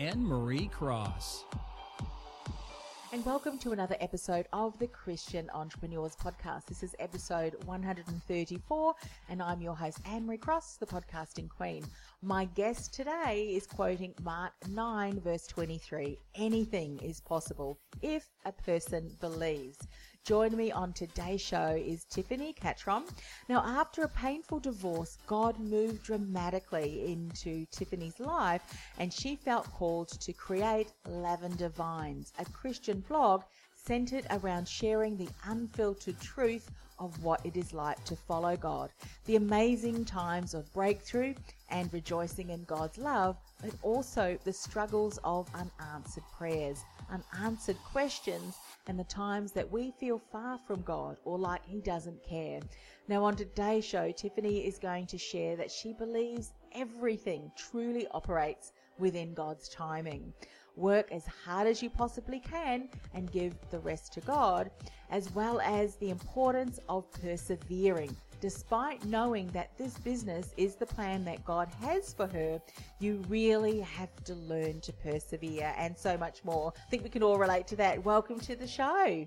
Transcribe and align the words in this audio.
Anne 0.00 0.26
Marie 0.26 0.68
Cross. 0.68 1.44
And 3.12 3.22
welcome 3.26 3.58
to 3.58 3.72
another 3.72 3.96
episode 4.00 4.46
of 4.50 4.78
the 4.78 4.86
Christian 4.86 5.50
Entrepreneurs 5.52 6.16
Podcast. 6.16 6.64
This 6.64 6.82
is 6.82 6.96
episode 6.98 7.54
134, 7.66 8.94
and 9.28 9.42
I'm 9.42 9.60
your 9.60 9.74
host, 9.74 9.98
Anne 10.06 10.24
Marie 10.24 10.38
Cross, 10.38 10.78
the 10.78 10.86
podcasting 10.86 11.50
queen. 11.50 11.84
My 12.22 12.46
guest 12.46 12.94
today 12.94 13.52
is 13.54 13.66
quoting 13.66 14.14
Mark 14.22 14.54
9, 14.70 15.20
verse 15.20 15.46
23 15.46 16.16
Anything 16.34 16.98
is 17.00 17.20
possible 17.20 17.78
if 18.00 18.24
a 18.46 18.52
person 18.52 19.14
believes. 19.20 19.76
Joining 20.26 20.58
me 20.58 20.70
on 20.70 20.92
today's 20.92 21.40
show 21.40 21.68
is 21.70 22.04
Tiffany 22.04 22.52
Catron. 22.52 23.04
Now, 23.48 23.64
after 23.64 24.02
a 24.02 24.08
painful 24.08 24.60
divorce, 24.60 25.16
God 25.26 25.58
moved 25.58 26.02
dramatically 26.02 27.10
into 27.10 27.64
Tiffany's 27.72 28.20
life 28.20 28.62
and 28.98 29.12
she 29.12 29.34
felt 29.34 29.72
called 29.72 30.08
to 30.20 30.32
create 30.34 30.92
Lavender 31.08 31.70
Vines, 31.70 32.34
a 32.38 32.44
Christian 32.44 33.00
blog 33.08 33.42
centered 33.74 34.26
around 34.30 34.68
sharing 34.68 35.16
the 35.16 35.28
unfiltered 35.46 36.20
truth 36.20 36.70
of 36.98 37.24
what 37.24 37.44
it 37.44 37.56
is 37.56 37.72
like 37.72 38.04
to 38.04 38.14
follow 38.14 38.56
God, 38.56 38.90
the 39.24 39.36
amazing 39.36 40.04
times 40.04 40.52
of 40.52 40.72
breakthrough 40.74 41.34
and 41.70 41.92
rejoicing 41.92 42.50
in 42.50 42.62
God's 42.64 42.98
love, 42.98 43.36
but 43.62 43.72
also 43.82 44.38
the 44.44 44.52
struggles 44.52 45.18
of 45.24 45.48
unanswered 45.54 46.24
prayers, 46.36 46.84
unanswered 47.10 47.78
questions, 47.90 48.56
and 48.86 48.98
the 48.98 49.04
times 49.04 49.52
that 49.52 49.70
we 49.70 49.92
feel 49.92 50.20
far 50.32 50.58
from 50.58 50.82
God 50.82 51.16
or 51.24 51.38
like 51.38 51.64
He 51.64 51.80
doesn't 51.80 52.22
care. 52.22 52.60
Now, 53.08 53.24
on 53.24 53.36
today's 53.36 53.84
show, 53.84 54.10
Tiffany 54.12 54.66
is 54.66 54.78
going 54.78 55.06
to 55.06 55.18
share 55.18 55.56
that 55.56 55.70
she 55.70 55.92
believes 55.92 56.52
everything 56.72 57.50
truly 57.56 58.06
operates 58.12 58.72
within 58.98 59.34
God's 59.34 59.68
timing. 59.68 60.32
Work 60.76 61.10
as 61.12 61.26
hard 61.26 61.66
as 61.66 61.82
you 61.82 61.90
possibly 61.90 62.40
can 62.40 62.88
and 63.14 63.30
give 63.32 63.54
the 63.70 63.80
rest 63.80 64.12
to 64.14 64.20
God, 64.20 64.70
as 65.10 65.34
well 65.34 65.60
as 65.60 65.96
the 65.96 66.10
importance 66.10 66.78
of 66.88 67.10
persevering 67.12 68.16
despite 68.40 69.04
knowing 69.04 69.48
that 69.48 69.76
this 69.76 69.98
business 69.98 70.54
is 70.56 70.74
the 70.76 70.86
plan 70.86 71.24
that 71.24 71.44
God 71.44 71.68
has 71.80 72.12
for 72.12 72.26
her, 72.28 72.60
you 72.98 73.22
really 73.28 73.80
have 73.80 74.08
to 74.24 74.34
learn 74.34 74.80
to 74.80 74.92
persevere 74.92 75.74
and 75.76 75.96
so 75.96 76.16
much 76.16 76.42
more. 76.44 76.72
I 76.76 76.90
think 76.90 77.04
we 77.04 77.10
can 77.10 77.22
all 77.22 77.38
relate 77.38 77.66
to 77.68 77.76
that. 77.76 78.04
Welcome 78.04 78.40
to 78.40 78.56
the 78.56 78.66
show. 78.66 79.26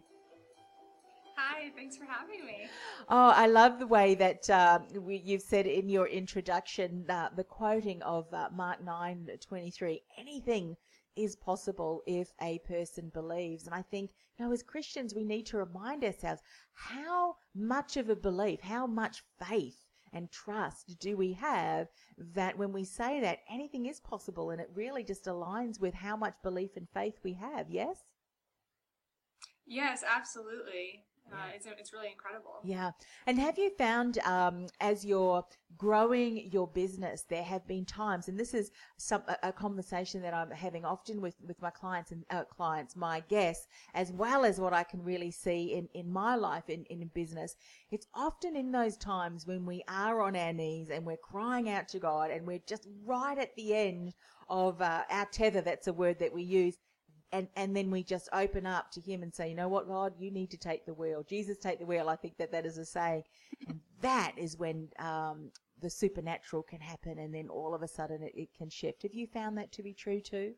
Hi, 1.36 1.72
thanks 1.76 1.98
for 1.98 2.06
having 2.06 2.45
me. 2.45 2.67
Oh, 3.09 3.30
I 3.36 3.48
love 3.48 3.80
the 3.80 3.88
way 3.88 4.16
that 4.16 4.50
uh, 4.50 4.80
we, 5.00 5.17
you've 5.17 5.42
said 5.42 5.66
in 5.66 5.90
your 5.90 6.08
introduction 6.08 7.06
uh, 7.09 7.30
the 7.36 7.44
quoting 7.44 8.02
of 8.03 8.31
uh, 8.34 8.50
Mark 8.53 8.84
9 8.84 9.30
23 9.42 10.02
anything 10.17 10.75
is 11.16 11.36
possible 11.36 12.02
if 12.08 12.31
a 12.42 12.59
person 12.59 13.12
believes. 13.14 13.66
And 13.66 13.75
I 13.75 13.81
think, 13.81 14.12
you 14.38 14.45
know, 14.45 14.52
as 14.52 14.64
Christians, 14.64 15.14
we 15.14 15.23
need 15.23 15.45
to 15.48 15.58
remind 15.58 16.03
ourselves 16.03 16.42
how 16.73 17.36
much 17.56 17.97
of 17.97 18.09
a 18.09 18.16
belief, 18.16 18.62
how 18.62 18.88
much 18.88 19.24
faith 19.47 19.85
and 20.12 20.31
trust 20.31 20.96
do 21.00 21.18
we 21.18 21.34
have 21.34 21.88
that 22.18 22.58
when 22.58 22.72
we 22.72 22.84
say 22.84 23.19
that 23.22 23.40
anything 23.50 23.88
is 23.88 24.00
possible 24.00 24.52
and 24.52 24.62
it 24.62 24.69
really 24.74 25.03
just 25.03 25.25
aligns 25.25 25.79
with 25.79 25.94
how 25.94 26.16
much 26.16 26.35
belief 26.44 26.72
and 26.75 26.88
faith 26.94 27.19
we 27.24 27.34
have, 27.34 27.69
yes? 27.69 27.97
Yes, 29.66 30.03
absolutely. 30.08 31.06
Uh, 31.31 31.47
it's, 31.56 31.66
it's 31.66 31.94
really 31.94 32.11
incredible. 32.11 32.59
Yeah. 32.63 32.91
And 33.25 33.39
have 33.39 33.57
you 33.57 33.72
found 33.78 34.19
um, 34.19 34.67
as 34.79 35.03
you're 35.03 35.44
growing 35.78 36.51
your 36.51 36.67
business, 36.67 37.25
there 37.28 37.44
have 37.44 37.66
been 37.67 37.85
times, 37.85 38.28
and 38.28 38.39
this 38.39 38.53
is 38.53 38.72
some 38.97 39.23
a, 39.28 39.50
a 39.50 39.53
conversation 39.53 40.22
that 40.22 40.34
I'm 40.34 40.51
having 40.51 40.85
often 40.85 41.22
with, 41.22 41.35
with 41.45 41.61
my 41.61 41.72
clients 41.72 42.11
and 42.11 42.23
uh, 42.29 42.44
clients, 42.44 42.95
my 42.95 43.22
guests, 43.29 43.67
as 43.94 44.11
well 44.11 44.45
as 44.45 44.59
what 44.59 44.73
I 44.73 44.84
can 44.84 45.03
really 45.03 45.31
see 45.31 45.73
in, 45.73 45.89
in 45.94 46.11
my 46.11 46.35
life 46.35 46.69
in, 46.69 46.85
in 46.85 47.09
business. 47.13 47.55
It's 47.90 48.07
often 48.13 48.55
in 48.55 48.72
those 48.72 48.97
times 48.97 49.47
when 49.47 49.66
we 49.66 49.84
are 49.88 50.22
on 50.22 50.35
our 50.35 50.53
knees 50.53 50.90
and 50.90 51.05
we're 51.05 51.17
crying 51.17 51.69
out 51.69 51.88
to 51.90 52.00
God 52.00 52.31
and 52.31 52.45
we're 52.45 52.61
just 52.67 52.88
right 53.05 53.38
at 53.38 53.55
the 53.55 53.73
end 53.75 54.13
of 54.50 54.81
uh, 54.81 55.03
our 55.09 55.25
tether. 55.25 55.61
That's 55.61 55.88
a 55.88 55.94
word 55.94 56.19
that 56.19 56.34
we 56.34 56.44
use 56.44 56.78
and 57.34 57.48
and 57.58 57.76
then 57.76 57.92
we 57.92 58.04
just 58.04 58.30
open 58.32 58.66
up 58.66 58.92
to 58.92 59.02
him 59.02 59.24
and 59.24 59.34
say 59.34 59.50
you 59.50 59.56
know 59.56 59.68
what 59.68 59.88
god 59.88 60.14
you 60.18 60.32
need 60.32 60.52
to 60.52 60.58
take 60.58 60.86
the 60.86 60.94
wheel. 60.94 61.24
Jesus 61.28 61.58
take 61.58 61.80
the 61.80 61.86
wheel. 61.86 62.08
I 62.08 62.16
think 62.16 62.38
that 62.38 62.52
that 62.52 62.66
is 62.66 62.78
a 62.78 62.86
saying. 62.86 63.24
And 63.68 63.80
that 64.02 64.34
is 64.38 64.58
when 64.58 64.90
um, 65.00 65.52
the 65.82 65.90
supernatural 65.90 66.64
can 66.64 66.80
happen 66.80 67.18
and 67.18 67.34
then 67.34 67.50
all 67.50 67.74
of 67.74 67.82
a 67.82 67.88
sudden 67.88 68.22
it, 68.24 68.34
it 68.36 68.50
can 68.58 68.70
shift. 68.70 69.04
Have 69.04 69.14
you 69.14 69.28
found 69.28 69.58
that 69.58 69.72
to 69.74 69.84
be 69.84 69.94
true 69.94 70.22
too? 70.22 70.54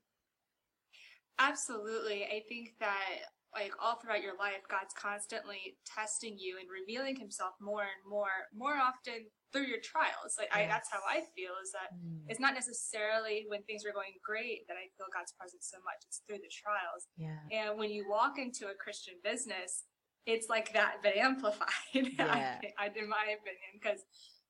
Absolutely. 1.40 2.26
I 2.26 2.44
think 2.48 2.74
that 2.80 3.20
like 3.54 3.72
all 3.82 3.96
throughout 3.96 4.22
your 4.22 4.38
life 4.38 4.62
god's 4.70 4.94
constantly 4.94 5.78
testing 5.86 6.36
you 6.38 6.58
and 6.60 6.68
revealing 6.70 7.16
himself 7.16 7.54
more 7.62 7.84
and 7.84 8.10
more 8.10 8.50
more 8.54 8.76
often 8.76 9.26
through 9.56 9.72
your 9.72 9.80
trials. 9.80 10.36
Like 10.36 10.52
yes. 10.52 10.60
I, 10.60 10.68
that's 10.68 10.92
how 10.92 11.00
I 11.08 11.24
feel 11.32 11.56
is 11.64 11.72
that 11.72 11.96
mm. 11.96 12.28
it's 12.28 12.44
not 12.44 12.52
necessarily 12.52 13.48
when 13.48 13.64
things 13.64 13.88
are 13.88 13.96
going 13.96 14.20
great 14.20 14.68
that 14.68 14.76
I 14.76 14.92
feel 15.00 15.08
God's 15.16 15.32
presence 15.40 15.72
so 15.72 15.80
much. 15.88 16.04
It's 16.04 16.20
through 16.28 16.44
the 16.44 16.52
trials. 16.52 17.08
Yeah. 17.16 17.40
And 17.56 17.80
when 17.80 17.88
you 17.88 18.04
walk 18.12 18.36
into 18.36 18.68
a 18.68 18.76
Christian 18.76 19.16
business, 19.24 19.88
it's 20.28 20.52
like 20.52 20.76
that, 20.76 21.00
but 21.00 21.16
amplified, 21.18 21.72
yeah. 21.96 22.60
I, 22.76 22.92
in 22.92 23.08
my 23.08 23.32
opinion, 23.32 23.80
because 23.80 24.04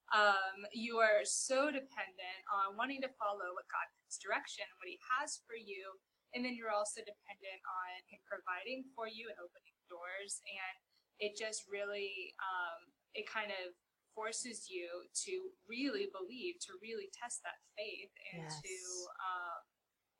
um, 0.10 0.66
you 0.74 0.98
are 0.98 1.22
so 1.22 1.70
dependent 1.70 2.42
on 2.50 2.74
wanting 2.74 3.06
to 3.06 3.12
follow 3.22 3.54
what 3.54 3.70
God's 3.70 4.18
direction, 4.18 4.66
what 4.82 4.90
He 4.90 4.98
has 5.22 5.46
for 5.46 5.54
you, 5.54 5.86
and 6.34 6.42
then 6.42 6.58
you're 6.58 6.74
also 6.74 7.06
dependent 7.06 7.62
on 7.62 7.90
Him 8.10 8.22
providing 8.26 8.90
for 8.98 9.06
you 9.06 9.30
and 9.30 9.38
opening 9.38 9.78
doors, 9.86 10.42
and 10.50 10.76
it 11.22 11.38
just 11.38 11.66
really, 11.70 12.34
um, 12.42 12.80
it 13.14 13.26
kind 13.30 13.54
of 13.54 13.74
forces 14.16 14.70
you 14.70 14.88
to 15.26 15.34
really 15.68 16.08
believe, 16.16 16.56
to 16.62 16.74
really 16.82 17.10
test 17.12 17.44
that 17.44 17.60
faith, 17.78 18.10
and 18.32 18.44
yes. 18.44 18.62
to 18.64 18.76
um, 19.20 19.62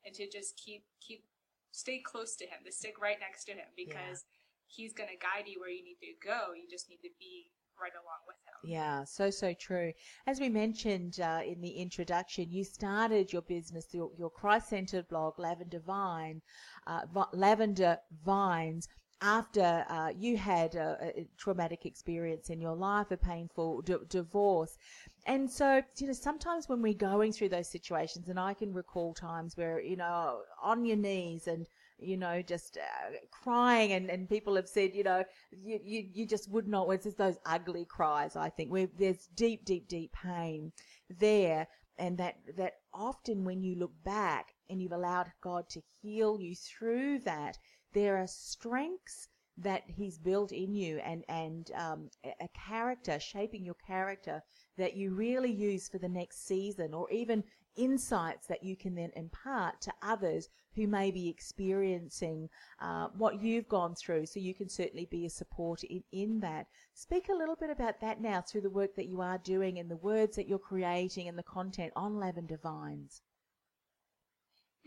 and 0.06 0.14
to 0.16 0.30
just 0.30 0.60
keep 0.60 0.84
keep 1.00 1.24
stay 1.72 2.04
close 2.06 2.36
to 2.36 2.46
Him, 2.46 2.60
to 2.66 2.72
stick 2.72 3.00
right 3.02 3.18
next 3.20 3.46
to 3.46 3.54
Him, 3.54 3.72
because 3.76 4.22
yeah. 4.22 4.34
He's 4.68 4.94
going 4.94 5.10
to 5.10 5.16
guide 5.16 5.48
you 5.48 5.60
where 5.60 5.70
you 5.70 5.84
need 5.84 6.00
to 6.02 6.28
go. 6.28 6.54
You 6.56 6.68
just 6.70 6.90
need 6.90 7.00
to 7.04 7.10
be 7.20 7.52
right 7.80 7.92
along 7.94 8.22
with 8.28 8.36
him. 8.48 8.72
Yeah, 8.72 9.04
so 9.04 9.30
so 9.30 9.54
true. 9.54 9.92
As 10.26 10.40
we 10.40 10.50
mentioned 10.50 11.20
uh, 11.20 11.42
in 11.46 11.62
the 11.62 11.70
introduction, 11.70 12.52
you 12.52 12.64
started 12.64 13.32
your 13.32 13.44
business, 13.44 13.86
your, 13.94 14.10
your 14.18 14.32
Christ-centered 14.32 15.08
blog, 15.08 15.38
Lavender 15.38 15.82
Vine, 15.86 16.42
uh, 16.88 17.02
Lavender 17.34 17.98
Vines, 18.26 18.88
after 19.22 19.86
uh, 19.90 20.12
you 20.18 20.38
had 20.38 20.76
a, 20.76 20.98
a, 21.02 21.28
traumatic 21.38 21.86
experience 21.86 22.50
in 22.50 22.60
your 22.60 22.76
life, 22.76 23.12
a 23.12 23.18
painful 23.18 23.82
d- 23.82 23.96
divorce. 24.10 24.78
And 25.26 25.50
so, 25.50 25.82
you 25.98 26.08
know, 26.08 26.14
sometimes 26.14 26.68
when 26.68 26.82
we're 26.82 26.94
going 26.94 27.32
through 27.32 27.50
those 27.50 27.70
situations, 27.70 28.28
and 28.28 28.40
I 28.40 28.54
can 28.54 28.74
recall 28.74 29.14
times 29.14 29.56
where, 29.56 29.82
you 29.82 29.96
know, 29.96 30.42
on 30.62 30.86
your 30.86 30.98
knees 30.98 31.48
and, 31.48 31.66
you 31.98 32.18
know, 32.18 32.42
just 32.42 32.78
uh, 32.78 33.12
crying, 33.32 33.94
and, 33.94 34.10
and 34.10 34.30
people 34.30 34.56
have 34.58 34.68
said, 34.68 34.94
you 34.94 35.04
know, 35.04 35.24
you, 35.52 35.80
you, 35.84 36.04
you 36.14 36.28
just 36.28 36.52
would 36.52 36.68
not, 36.68 36.90
it's 36.90 37.06
just 37.06 37.18
those 37.18 37.38
ugly 37.46 37.86
cries, 37.86 38.36
I 38.36 38.50
think, 38.50 38.70
where 38.70 38.88
there's 39.00 39.28
deep, 39.36 39.64
deep, 39.66 39.88
deep 39.88 40.12
pain 40.12 40.72
there. 41.10 41.68
And 41.98 42.18
that, 42.18 42.36
that 42.58 42.74
often 42.94 43.46
when 43.46 43.64
you 43.64 43.76
look 43.76 43.94
back 44.04 44.48
and 44.70 44.82
you've 44.82 44.92
allowed 44.92 45.32
God 45.42 45.70
to 45.70 45.82
heal 46.02 46.38
you 46.42 46.54
through 46.56 47.20
that, 47.20 47.58
there 47.96 48.18
are 48.18 48.28
strengths 48.28 49.30
that 49.58 49.84
he's 49.88 50.18
built 50.18 50.52
in 50.52 50.76
you 50.76 50.98
and 50.98 51.24
and 51.30 51.72
um, 51.76 52.10
a 52.42 52.50
character 52.50 53.18
shaping 53.20 53.64
your 53.64 53.78
character 53.88 54.44
that 54.78 54.98
you 54.98 55.16
really 55.16 55.52
use 55.52 55.88
for 55.88 55.98
the 55.98 56.10
next 56.10 56.46
season 56.46 56.94
or 56.94 57.10
even 57.10 57.42
insights 57.78 58.48
that 58.48 58.64
you 58.64 58.76
can 58.76 58.96
then 58.96 59.12
impart 59.16 59.82
to 59.82 59.94
others 60.02 60.50
who 60.76 60.88
may 60.88 61.10
be 61.10 61.30
experiencing 61.30 62.50
uh, 62.82 63.08
what 63.18 63.42
you've 63.42 63.68
gone 63.70 63.96
through. 63.96 64.26
So 64.26 64.40
you 64.40 64.54
can 64.54 64.70
certainly 64.70 65.06
be 65.06 65.26
a 65.26 65.30
support 65.30 65.84
in, 65.84 66.04
in 66.12 66.40
that. 66.42 66.68
Speak 66.94 67.30
a 67.30 67.36
little 67.36 67.56
bit 67.56 67.70
about 67.70 68.02
that 68.02 68.22
now 68.22 68.42
through 68.42 68.62
the 68.62 68.70
work 68.70 68.96
that 68.96 69.08
you 69.08 69.22
are 69.22 69.38
doing 69.38 69.80
and 69.80 69.90
the 69.90 69.98
words 69.98 70.36
that 70.36 70.48
you're 70.48 70.60
creating 70.60 71.28
and 71.28 71.38
the 71.38 71.44
content 71.44 71.94
on 71.96 72.18
lavender 72.18 72.60
vines. 72.62 73.22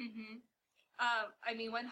Mm-hmm. 0.00 0.38
Um, 0.98 1.30
I 1.46 1.54
mean, 1.54 1.70
100%. 1.70 1.86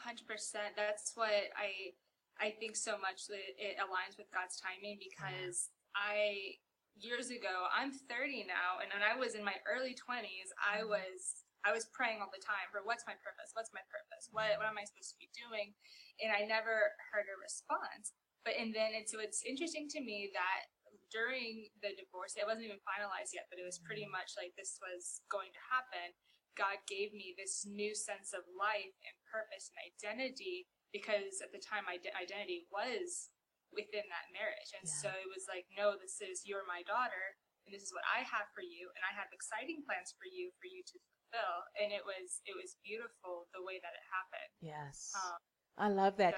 That's 0.75 1.12
what 1.14 1.53
I 1.55 1.94
I 2.37 2.53
think 2.53 2.76
so 2.76 3.00
much 3.00 3.32
that 3.32 3.41
it 3.56 3.81
aligns 3.81 4.20
with 4.20 4.29
God's 4.29 4.61
timing 4.61 5.00
because 5.00 5.73
I 5.97 6.61
years 7.00 7.32
ago, 7.32 7.69
I'm 7.73 7.93
30 7.93 8.44
now, 8.44 8.81
and 8.81 8.93
when 8.93 9.05
I 9.05 9.17
was 9.17 9.37
in 9.37 9.44
my 9.44 9.56
early 9.64 9.97
20s, 9.97 10.53
I 10.61 10.85
mm-hmm. 10.85 10.93
was 10.93 11.47
I 11.67 11.75
was 11.75 11.91
praying 11.91 12.23
all 12.23 12.31
the 12.31 12.38
time 12.38 12.70
for 12.70 12.87
what's 12.87 13.03
my 13.11 13.19
purpose? 13.26 13.50
What's 13.56 13.75
my 13.75 13.82
purpose? 13.91 14.31
What 14.31 14.55
what 14.61 14.70
am 14.70 14.79
I 14.79 14.87
supposed 14.87 15.17
to 15.17 15.20
be 15.23 15.32
doing? 15.35 15.75
And 16.23 16.31
I 16.31 16.47
never 16.47 16.94
heard 17.11 17.26
a 17.26 17.37
response. 17.41 18.14
But 18.47 18.55
and 18.55 18.70
then 18.70 18.94
it's 18.94 19.11
so 19.11 19.19
it's 19.19 19.43
interesting 19.43 19.91
to 19.97 20.00
me 20.05 20.31
that 20.37 20.70
during 21.11 21.70
the 21.82 21.94
divorce, 21.94 22.38
it 22.38 22.47
wasn't 22.47 22.70
even 22.70 22.82
finalized 22.82 23.35
yet, 23.35 23.50
but 23.50 23.58
it 23.58 23.67
was 23.67 23.82
pretty 23.82 24.06
much 24.06 24.35
like 24.38 24.55
this 24.55 24.79
was 24.82 25.23
going 25.31 25.50
to 25.55 25.62
happen. 25.67 26.14
God 26.56 26.81
gave 26.88 27.12
me 27.12 27.37
this 27.37 27.69
new 27.69 27.93
sense 27.93 28.32
of 28.32 28.43
life 28.56 28.97
and 29.05 29.14
purpose 29.29 29.69
and 29.70 29.79
identity 29.85 30.67
because 30.91 31.44
at 31.44 31.53
the 31.53 31.61
time 31.61 31.85
my 31.85 32.00
identity 32.17 32.64
was 32.73 33.31
within 33.70 34.08
that 34.08 34.32
marriage. 34.32 34.73
And 34.73 34.88
yeah. 34.88 35.00
so 35.05 35.11
it 35.12 35.29
was 35.29 35.44
like, 35.47 35.69
no, 35.76 35.94
this 36.00 36.19
is 36.25 36.49
you're 36.49 36.64
my 36.64 36.81
daughter 36.88 37.37
and 37.67 37.75
this 37.75 37.85
is 37.85 37.93
what 37.93 38.06
I 38.08 38.25
have 38.25 38.49
for 38.56 38.62
you 38.64 38.88
and 38.97 39.03
I 39.05 39.12
have 39.12 39.29
exciting 39.35 39.85
plans 39.85 40.14
for 40.17 40.25
you 40.25 40.55
for 40.56 40.70
you 40.70 40.81
to 40.81 40.97
fulfill. 40.97 41.56
And 41.76 41.93
it 41.93 42.03
was 42.06 42.41
it 42.49 42.56
was 42.56 42.79
beautiful 42.81 43.50
the 43.53 43.62
way 43.62 43.76
that 43.82 43.93
it 43.93 44.06
happened. 44.08 44.53
Yes. 44.64 45.12
Um, 45.12 45.41
I 45.76 45.88
love 45.93 46.17
that. 46.17 46.35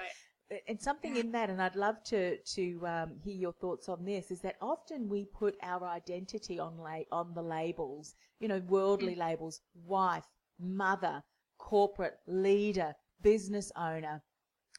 And 0.67 0.81
something 0.81 1.15
in 1.15 1.31
that, 1.33 1.49
and 1.49 1.61
I'd 1.61 1.75
love 1.75 2.03
to 2.05 2.37
to 2.37 2.87
um, 2.87 3.19
hear 3.23 3.35
your 3.35 3.53
thoughts 3.53 3.87
on 3.87 4.03
this, 4.03 4.31
is 4.31 4.41
that 4.41 4.55
often 4.61 5.07
we 5.07 5.25
put 5.25 5.55
our 5.61 5.85
identity 5.85 6.59
on 6.59 6.77
la- 6.77 7.09
on 7.11 7.33
the 7.33 7.41
labels, 7.41 8.15
you 8.39 8.47
know, 8.47 8.61
worldly 8.67 9.13
mm-hmm. 9.13 9.21
labels, 9.21 9.61
wife, 9.85 10.25
mother, 10.59 11.23
corporate 11.57 12.17
leader, 12.27 12.95
business 13.21 13.71
owner. 13.75 14.23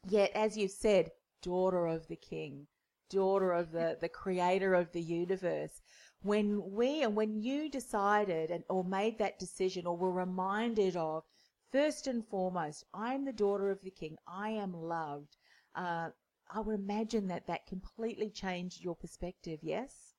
Yet, 0.09 0.31
as 0.35 0.57
you 0.57 0.67
said, 0.67 1.11
daughter 1.43 1.87
of 1.87 2.09
the 2.09 2.17
King, 2.17 2.67
daughter 3.11 3.53
of 3.53 3.71
the, 3.71 3.97
the 4.01 4.09
creator 4.09 4.75
of 4.75 4.91
the 4.93 5.03
universe. 5.03 5.83
When 6.23 6.63
we 6.73 7.03
and 7.03 7.17
when 7.17 7.41
you 7.41 7.71
decided 7.71 8.51
and 8.51 8.65
or 8.69 8.85
made 8.85 9.19
that 9.19 9.39
decision 9.39 9.87
or 9.87 9.97
were 9.97 10.13
reminded 10.13 10.97
of, 10.97 11.25
first 11.73 12.07
and 12.07 12.27
foremost, 12.27 12.85
I'm 12.93 13.25
the 13.25 13.33
daughter 13.33 13.71
of 13.71 13.83
the 13.83 13.91
King. 13.91 14.17
I 14.27 14.51
am 14.51 14.73
loved. 14.73 15.37
Uh, 15.75 16.11
I 16.53 16.61
would 16.61 16.81
imagine 16.81 17.29
that 17.29 17.47
that 17.47 17.67
completely 17.67 18.31
changed 18.31 18.83
your 18.83 18.97
perspective. 18.97 19.61
Yes. 19.63 20.15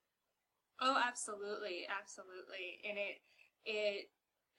Oh, 0.80 0.98
absolutely, 0.98 1.86
absolutely, 1.88 2.80
and 2.88 2.98
it 2.98 3.22
it 3.66 4.10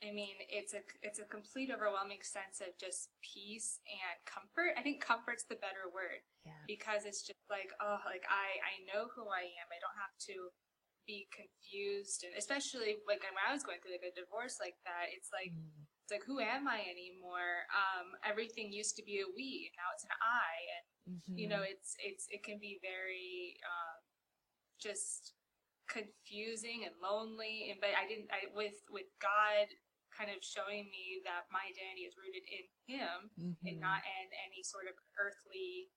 I 0.02 0.10
mean, 0.10 0.34
it's 0.50 0.74
a 0.74 0.82
it's 0.98 1.22
a 1.22 1.26
complete 1.30 1.70
overwhelming 1.70 2.26
sense 2.26 2.58
of 2.58 2.74
just 2.74 3.14
peace 3.22 3.78
and 3.86 4.18
comfort. 4.26 4.74
I 4.74 4.82
think 4.82 4.98
comfort's 4.98 5.46
the 5.46 5.62
better 5.62 5.86
word 5.94 6.26
yeah. 6.42 6.58
because 6.66 7.06
it's 7.06 7.22
just 7.22 7.38
like 7.46 7.70
oh, 7.78 8.02
like 8.02 8.26
I 8.26 8.58
I 8.66 8.74
know 8.90 9.06
who 9.14 9.30
I 9.30 9.46
am. 9.62 9.70
I 9.70 9.78
don't 9.78 10.02
have 10.02 10.14
to 10.26 10.50
be 11.06 11.30
confused, 11.30 12.26
and 12.26 12.34
especially 12.34 12.98
like 13.06 13.22
when 13.22 13.38
I 13.38 13.54
was 13.54 13.62
going 13.62 13.78
through 13.78 13.94
like 13.94 14.10
a 14.10 14.18
divorce 14.18 14.58
like 14.58 14.74
that, 14.82 15.14
it's 15.14 15.30
like 15.30 15.54
mm. 15.54 15.86
It's 16.02 16.10
like 16.10 16.26
who 16.26 16.42
am 16.42 16.66
I 16.66 16.82
anymore? 16.82 17.66
Um, 17.70 18.18
everything 18.26 18.74
used 18.74 18.98
to 18.98 19.04
be 19.06 19.22
a 19.22 19.28
we, 19.30 19.70
and 19.70 19.74
now 19.78 19.88
it's 19.94 20.04
an 20.04 20.14
I, 20.18 20.52
and 20.74 20.84
mm-hmm. 21.14 21.38
you 21.38 21.48
know, 21.48 21.62
it's 21.62 21.94
it's 22.02 22.26
it 22.30 22.42
can 22.42 22.58
be 22.58 22.82
very 22.82 23.56
um, 23.62 23.98
just 24.82 25.38
confusing 25.90 26.88
and 26.88 26.94
lonely 27.02 27.68
and 27.68 27.76
but 27.82 27.92
i 27.92 28.08
didn't 28.08 28.30
i 28.32 28.48
with 28.56 28.80
with 28.88 29.04
god 29.20 29.68
kind 30.08 30.32
of 30.32 30.40
showing 30.40 30.88
me 30.88 31.20
that 31.20 31.44
my 31.52 31.60
identity 31.68 32.08
is 32.08 32.16
rooted 32.16 32.44
in 32.48 32.64
him 32.88 33.18
mm-hmm. 33.36 33.64
and 33.68 33.76
not 33.76 34.00
in 34.00 34.26
any 34.48 34.64
sort 34.64 34.88
of 34.88 34.96
earthly 35.20 35.92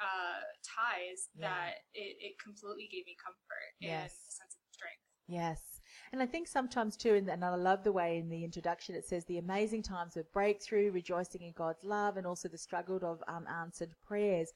uh, 0.00 0.44
ties 0.60 1.32
yeah. 1.32 1.48
that 1.48 1.72
it, 1.96 2.16
it 2.20 2.34
completely 2.36 2.88
gave 2.92 3.08
me 3.08 3.16
comfort 3.16 3.72
yes. 3.80 4.12
and 4.12 4.28
a 4.28 4.32
sense 4.32 4.54
of 4.56 4.64
strength. 4.72 5.04
Yes. 5.24 5.75
And 6.12 6.22
I 6.22 6.26
think 6.26 6.48
sometimes 6.48 6.96
too, 6.96 7.14
and 7.14 7.44
I 7.44 7.54
love 7.54 7.84
the 7.84 7.92
way 7.92 8.18
in 8.18 8.28
the 8.28 8.44
introduction 8.44 8.94
it 8.94 9.06
says 9.06 9.24
the 9.24 9.38
amazing 9.38 9.82
times 9.82 10.16
of 10.16 10.32
breakthrough, 10.32 10.90
rejoicing 10.90 11.42
in 11.42 11.52
God's 11.52 11.84
love, 11.84 12.16
and 12.16 12.26
also 12.26 12.48
the 12.48 12.58
struggle 12.58 12.98
of 13.02 13.22
unanswered 13.28 13.90
prayers 14.06 14.52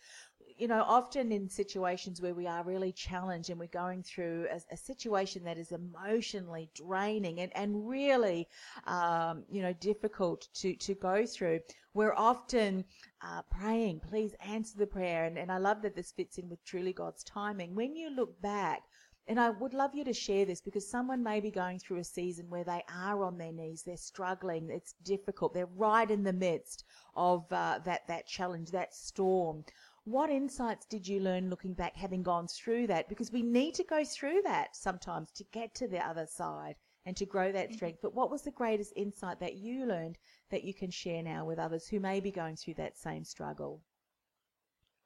you 0.61 0.69
know, 0.69 0.85
often 0.87 1.33
in 1.33 1.49
situations 1.49 2.21
where 2.21 2.35
we 2.35 2.47
are 2.47 2.63
really 2.65 2.93
challenged 2.93 3.49
and 3.49 3.59
we're 3.59 3.67
going 3.69 4.03
through 4.03 4.47
a, 4.51 4.61
a 4.75 4.77
situation 4.77 5.43
that 5.45 5.57
is 5.57 5.73
emotionally 5.73 6.69
draining 6.75 7.41
and, 7.41 7.51
and 7.57 7.89
really, 7.89 8.47
um, 8.87 9.43
you 9.51 9.63
know, 9.63 9.73
difficult 9.75 10.49
to, 10.55 10.75
to 10.77 10.95
go 10.95 11.25
through, 11.25 11.61
we're 11.95 12.15
often 12.15 12.85
uh, 13.23 13.41
praying, 13.51 14.01
please 14.01 14.35
answer 14.47 14.77
the 14.79 14.87
prayer. 14.87 15.25
And, 15.25 15.39
and 15.39 15.51
I 15.51 15.59
love 15.59 15.83
that 15.83 15.97
this 15.97 16.13
fits 16.13 16.39
in 16.39 16.49
with 16.49 16.63
truly 16.65 16.93
God's 16.93 17.25
timing. 17.25 17.75
When 17.75 17.97
you 17.97 18.11
look 18.11 18.41
back, 18.43 18.83
and 19.31 19.39
I 19.39 19.51
would 19.51 19.75
love 19.75 19.95
you 19.95 20.03
to 20.03 20.13
share 20.13 20.45
this 20.45 20.61
because 20.61 20.91
someone 20.91 21.23
may 21.23 21.39
be 21.39 21.53
going 21.53 21.79
through 21.79 21.99
a 21.99 22.05
season 22.05 22.47
where 22.49 22.65
they 22.65 22.83
are 22.93 23.23
on 23.23 23.39
their 23.39 23.53
knees, 23.53 23.85
they're 23.85 23.97
struggling, 23.97 24.69
it's 24.71 24.95
difficult, 25.05 25.55
they're 25.55 25.69
right 25.77 26.11
in 26.11 26.25
the 26.25 26.33
midst 26.33 26.83
of 27.15 27.45
uh, 27.53 27.79
that 27.85 28.09
that 28.09 28.27
challenge, 28.27 28.73
that 28.73 28.93
storm. 28.93 29.65
What 30.03 30.31
insights 30.31 30.85
did 30.85 31.07
you 31.07 31.21
learn 31.21 31.49
looking 31.49 31.75
back, 31.75 31.95
having 31.95 32.25
gone 32.25 32.49
through 32.49 32.89
that? 32.89 33.09
Because 33.09 33.31
we 33.31 33.43
need 33.43 33.75
to 33.75 33.85
go 33.85 34.05
through 34.05 34.43
that 34.43 34.75
sometimes 34.75 35.31
to 35.37 35.45
get 35.53 35.77
to 35.77 35.87
the 35.87 36.05
other 36.05 36.27
side 36.27 36.75
and 37.07 37.17
to 37.17 37.25
grow 37.25 37.53
that 37.53 37.69
mm-hmm. 37.69 37.77
strength. 37.77 38.01
But 38.03 38.17
what 38.17 38.33
was 38.33 38.43
the 38.43 38.51
greatest 38.51 38.95
insight 38.97 39.39
that 39.39 39.55
you 39.55 39.87
learned 39.87 40.19
that 40.51 40.65
you 40.65 40.75
can 40.75 40.91
share 40.91 41.23
now 41.23 41.45
with 41.45 41.61
others 41.61 41.87
who 41.87 42.01
may 42.01 42.19
be 42.19 42.33
going 42.33 42.57
through 42.57 42.75
that 42.75 42.99
same 42.99 43.25
struggle? 43.25 43.81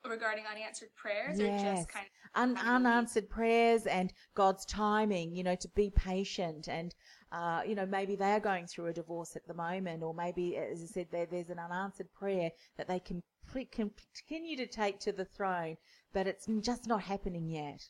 Regarding 0.09 0.45
unanswered 0.51 0.95
prayers 0.97 1.39
yes. 1.39 1.61
or 1.61 1.77
just 1.77 1.89
kind 1.89 2.07
of 2.07 2.11
Un- 2.37 2.59
unanswered 2.59 3.31
prayers 3.31 3.87
and 3.87 4.13
God's 4.35 4.65
timing, 4.65 5.37
you 5.37 5.45
know, 5.45 5.55
to 5.55 5.69
be 5.77 5.91
patient 5.91 6.69
and, 6.69 6.93
uh, 7.31 7.63
you 7.65 7.77
know, 7.77 7.87
maybe 7.87 8.17
they're 8.17 8.41
going 8.41 8.67
through 8.67 8.87
a 8.87 8.93
divorce 8.93 9.37
at 9.37 9.47
the 9.47 9.55
moment 9.55 10.03
or 10.03 10.13
maybe, 10.13 10.57
as 10.57 10.83
I 10.83 10.87
said, 10.87 11.07
there, 11.13 11.27
there's 11.27 11.51
an 11.51 11.61
unanswered 11.61 12.13
prayer 12.13 12.51
that 12.77 12.89
they 12.89 12.99
can 12.99 13.23
continue 13.71 14.57
to 14.57 14.67
take 14.67 14.99
to 15.01 15.13
the 15.13 15.25
throne, 15.25 15.77
but 16.13 16.27
it's 16.27 16.49
just 16.61 16.89
not 16.89 17.03
happening 17.03 17.49
yet. 17.49 17.87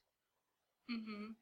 Mm-hmm. 0.90 1.32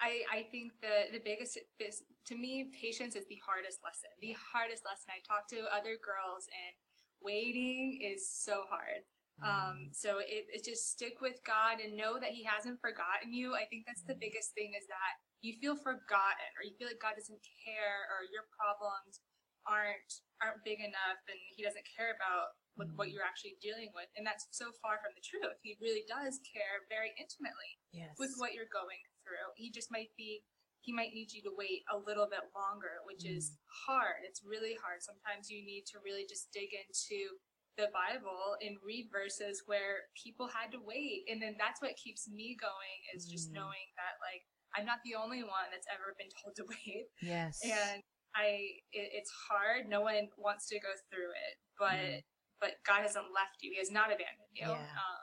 I, 0.00 0.22
I 0.32 0.42
think 0.50 0.72
the, 0.80 1.12
the 1.12 1.20
biggest, 1.24 1.58
is, 1.78 2.02
to 2.26 2.36
me, 2.36 2.70
patience 2.80 3.14
is 3.14 3.26
the 3.26 3.40
hardest 3.46 3.78
lesson. 3.84 4.10
The 4.20 4.34
hardest 4.52 4.84
lesson. 4.84 5.10
I 5.10 5.20
talk 5.26 5.48
to 5.50 5.58
other 5.72 5.96
girls 6.02 6.48
and 6.50 6.74
waiting 7.22 8.00
is 8.02 8.28
so 8.28 8.64
hard. 8.68 9.02
Um, 9.38 9.94
so 9.94 10.18
it, 10.18 10.50
it 10.50 10.66
just 10.66 10.90
stick 10.90 11.22
with 11.22 11.38
God 11.46 11.78
and 11.78 11.94
know 11.94 12.18
that 12.18 12.34
He 12.34 12.42
hasn't 12.42 12.82
forgotten 12.82 13.30
you. 13.30 13.54
I 13.54 13.70
think 13.70 13.86
that's 13.86 14.02
the 14.02 14.18
biggest 14.18 14.54
thing 14.58 14.74
is 14.74 14.86
that 14.90 15.14
you 15.42 15.54
feel 15.62 15.78
forgotten 15.78 16.50
or 16.58 16.66
you 16.66 16.74
feel 16.74 16.90
like 16.90 16.98
God 16.98 17.14
doesn't 17.14 17.42
care 17.62 18.10
or 18.10 18.26
your 18.34 18.50
problems 18.50 19.22
aren't 19.62 20.10
aren't 20.42 20.62
big 20.66 20.82
enough 20.82 21.22
and 21.30 21.38
He 21.54 21.62
doesn't 21.62 21.86
care 21.86 22.18
about 22.18 22.58
with 22.78 22.94
what 22.94 23.10
you're 23.10 23.26
actually 23.26 23.58
dealing 23.58 23.90
with. 23.92 24.06
And 24.14 24.22
that's 24.22 24.46
so 24.54 24.70
far 24.78 25.02
from 25.02 25.10
the 25.18 25.20
truth. 25.20 25.58
He 25.66 25.74
really 25.82 26.06
does 26.06 26.38
care 26.46 26.86
very 26.86 27.10
intimately 27.18 27.82
yes. 27.90 28.14
with 28.16 28.30
what 28.38 28.54
you're 28.54 28.70
going 28.70 29.02
through. 29.26 29.50
He 29.58 29.74
just 29.74 29.90
might 29.90 30.14
be, 30.14 30.46
he 30.86 30.94
might 30.94 31.10
need 31.10 31.34
you 31.34 31.42
to 31.42 31.52
wait 31.58 31.82
a 31.90 31.98
little 31.98 32.30
bit 32.30 32.46
longer, 32.54 33.02
which 33.02 33.26
mm. 33.26 33.34
is 33.34 33.58
hard. 33.66 34.22
It's 34.22 34.46
really 34.46 34.78
hard. 34.78 35.02
Sometimes 35.02 35.50
you 35.50 35.66
need 35.66 35.90
to 35.90 35.98
really 36.06 36.24
just 36.24 36.54
dig 36.54 36.70
into 36.70 37.36
the 37.78 37.88
Bible 37.94 38.58
and 38.58 38.74
read 38.82 39.06
verses 39.08 39.62
where 39.70 40.10
people 40.18 40.50
had 40.50 40.74
to 40.74 40.82
wait. 40.82 41.30
And 41.30 41.40
then 41.40 41.54
that's 41.54 41.80
what 41.80 41.94
keeps 41.94 42.26
me 42.26 42.58
going 42.58 42.98
is 43.14 43.30
just 43.30 43.54
mm. 43.54 43.62
knowing 43.62 43.86
that 43.94 44.18
like, 44.18 44.42
I'm 44.74 44.84
not 44.84 44.98
the 45.06 45.14
only 45.14 45.46
one 45.46 45.70
that's 45.70 45.86
ever 45.86 46.18
been 46.18 46.28
told 46.34 46.58
to 46.58 46.66
wait. 46.74 47.06
Yes. 47.22 47.62
And 47.62 48.02
I, 48.34 48.82
it, 48.90 49.14
it's 49.14 49.30
hard. 49.30 49.86
No 49.88 50.02
one 50.02 50.28
wants 50.36 50.66
to 50.74 50.82
go 50.82 50.92
through 51.08 51.32
it, 51.32 51.54
but 51.78 52.02
mm 52.02 52.26
but 52.60 52.82
God 52.86 53.02
hasn't 53.02 53.30
left 53.34 53.62
you. 53.62 53.70
He 53.72 53.78
has 53.78 53.90
not 53.90 54.10
abandoned 54.10 54.54
you. 54.54 54.66
Yeah. 54.66 54.74
Um, 54.74 55.17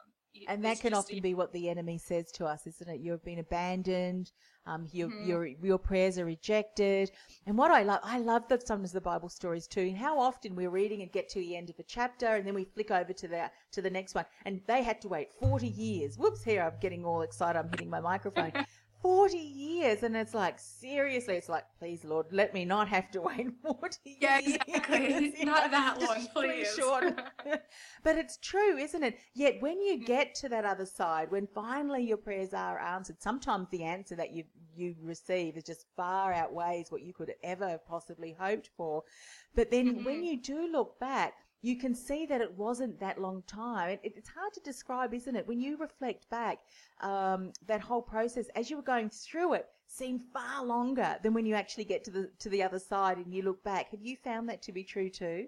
and 0.48 0.64
that 0.64 0.80
can 0.80 0.94
often 0.94 1.20
be 1.22 1.34
what 1.34 1.54
the 1.54 1.70
enemy 1.70 1.98
says 1.98 2.32
to 2.34 2.46
us, 2.46 2.68
isn't 2.68 2.90
it? 2.90 3.00
You've 3.00 3.24
been 3.24 3.40
abandoned. 3.40 4.32
Um, 4.68 4.88
your, 4.92 5.10
mm-hmm. 5.10 5.30
your, 5.30 5.46
your 5.46 5.78
prayers 5.78 6.18
are 6.18 6.26
rejected. 6.26 7.12
And 7.46 7.56
what 7.56 7.70
I 7.70 7.84
love, 7.84 8.00
I 8.04 8.18
love 8.18 8.48
that 8.48 8.66
sometimes 8.66 8.92
the 8.92 9.02
Bible 9.02 9.30
stories 9.30 9.68
too, 9.68 9.82
and 9.82 9.98
how 9.98 10.20
often 10.20 10.56
we're 10.56 10.72
reading 10.72 11.04
and 11.04 11.12
get 11.12 11.30
to 11.30 11.40
the 11.40 11.56
end 11.56 11.70
of 11.70 11.78
a 11.78 11.84
chapter 11.84 12.26
and 12.26 12.48
then 12.48 12.56
we 12.56 12.66
flick 12.66 12.90
over 12.90 13.14
to 13.14 13.28
the, 13.28 13.52
to 13.74 13.82
the 13.84 13.92
next 13.92 14.16
one. 14.16 14.26
And 14.46 14.62
they 14.68 14.82
had 14.82 15.02
to 15.02 15.08
wait 15.08 15.30
40 15.40 15.68
years. 15.68 16.18
Whoops, 16.18 16.44
here 16.44 16.64
I'm 16.64 16.80
getting 16.82 17.06
all 17.06 17.22
excited. 17.22 17.60
I'm 17.60 17.70
hitting 17.70 17.90
my 17.90 18.02
microphone. 18.02 18.54
40 19.06 19.38
years. 19.38 20.02
And 20.02 20.18
it's 20.18 20.34
like, 20.34 20.58
seriously, 20.58 21.36
it's 21.36 21.48
like, 21.48 21.66
please, 21.78 22.04
Lord, 22.04 22.26
let 22.32 22.56
me 22.56 22.66
not 22.66 22.88
have 22.88 23.12
to 23.12 23.22
wait 23.22 23.50
40 23.62 23.98
yeah, 24.20 24.40
years. 24.40 24.58
exactly. 24.68 25.36
not 25.46 25.70
that 25.70 26.02
long, 26.02 26.28
please. 26.34 26.74
Short. 26.74 27.22
but 28.04 28.18
it's 28.18 28.38
true, 28.38 28.78
isn't 28.78 29.04
it? 29.04 29.20
Yet 29.36 29.62
when 29.62 29.80
you 29.80 30.00
mm. 30.00 30.06
get 30.08 30.34
to 30.36 30.50
that 30.50 30.66
other 30.66 30.88
side, 30.88 31.30
when 31.30 31.46
finally 31.46 32.04
your 32.04 32.18
prayers 32.18 32.52
are 32.56 32.80
answered, 32.80 33.22
sometimes 33.22 33.68
the 33.70 33.84
answer 33.84 34.16
that 34.16 34.34
you, 34.34 34.44
you 34.76 34.96
receive 35.04 35.56
is 35.56 35.66
just 35.66 35.86
far 35.96 36.34
outweighs 36.34 36.90
what 36.90 37.04
you 37.04 37.14
could 37.14 37.32
ever 37.44 37.70
have 37.70 37.88
possibly 37.88 38.36
hoped 38.40 38.72
for. 38.76 39.04
But 39.54 39.70
then 39.70 39.98
mm-hmm. 39.98 40.04
when 40.04 40.24
you 40.24 40.42
do 40.42 40.68
look 40.72 41.00
back, 41.00 41.36
you 41.62 41.78
can 41.78 41.96
see 41.96 42.26
that 42.28 42.42
it 42.42 42.54
wasn't 42.58 43.00
that 43.00 43.20
long 43.20 43.44
time. 43.48 43.90
It, 43.90 44.00
it's 44.04 44.30
hard 44.30 44.54
to 44.54 44.60
describe, 44.62 45.14
isn't 45.14 45.36
it? 45.36 45.48
When 45.48 45.60
you 45.60 45.78
reflect 45.78 46.30
back, 46.30 46.60
um, 47.02 47.52
that 47.68 47.82
whole 47.82 48.02
process 48.02 48.48
as 48.56 48.70
you 48.70 48.78
were 48.78 48.84
going 48.84 49.10
through 49.10 49.54
it 49.54 49.68
seemed 49.88 50.22
far 50.34 50.64
longer 50.66 51.18
than 51.24 51.34
when 51.34 51.46
you 51.46 51.56
actually 51.56 51.86
get 51.86 52.04
to 52.04 52.12
the 52.12 52.30
to 52.40 52.50
the 52.50 52.64
other 52.64 52.80
side 52.80 53.18
and 53.18 53.34
you 53.34 53.44
look 53.44 53.64
back. 53.64 53.92
Have 53.92 54.02
you 54.02 54.18
found 54.24 54.50
that 54.50 54.62
to 54.64 54.72
be 54.72 54.84
true 54.84 55.10
too? 55.10 55.48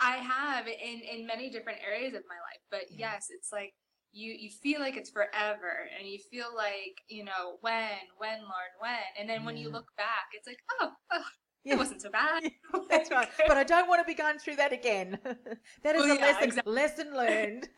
I 0.00 0.16
have 0.16 0.66
in 0.66 1.00
in 1.00 1.26
many 1.26 1.50
different 1.50 1.78
areas 1.86 2.14
of 2.14 2.22
my 2.28 2.36
life, 2.36 2.62
but 2.70 2.90
yeah. 2.90 3.12
yes, 3.12 3.28
it's 3.30 3.52
like 3.52 3.74
you 4.12 4.32
you 4.32 4.50
feel 4.50 4.80
like 4.80 4.96
it's 4.96 5.10
forever 5.10 5.88
and 5.98 6.08
you 6.08 6.18
feel 6.30 6.48
like 6.56 7.00
you 7.08 7.24
know 7.24 7.56
when 7.60 7.90
when 8.18 8.40
lord 8.40 8.72
when 8.80 8.98
and 9.18 9.28
then 9.28 9.44
when 9.44 9.56
you 9.56 9.70
look 9.70 9.86
back 9.96 10.26
it's 10.32 10.46
like 10.46 10.58
oh, 10.80 10.90
oh 11.12 11.24
yeah. 11.64 11.74
it 11.74 11.78
wasn't 11.78 12.00
so 12.00 12.10
bad 12.10 12.42
that's 12.90 13.10
right 13.10 13.28
but 13.46 13.56
i 13.56 13.64
don't 13.64 13.88
want 13.88 14.00
to 14.00 14.06
be 14.06 14.14
going 14.14 14.38
through 14.38 14.56
that 14.56 14.72
again 14.72 15.18
that 15.82 15.96
is 15.96 16.02
oh, 16.02 16.04
a 16.04 16.14
yeah, 16.14 16.20
lesson 16.20 16.44
exactly. 16.44 16.72
lesson 16.72 17.14
learned 17.14 17.68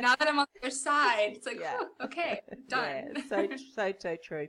now 0.00 0.14
that 0.16 0.28
i'm 0.28 0.38
on 0.38 0.46
the 0.54 0.66
other 0.66 0.74
side 0.74 1.32
it's 1.34 1.46
like 1.46 1.60
yeah. 1.60 1.78
oh, 1.80 2.04
okay 2.04 2.40
done 2.68 3.12
yeah, 3.14 3.22
so 3.28 3.48
so 3.74 3.92
so 3.98 4.16
true 4.22 4.46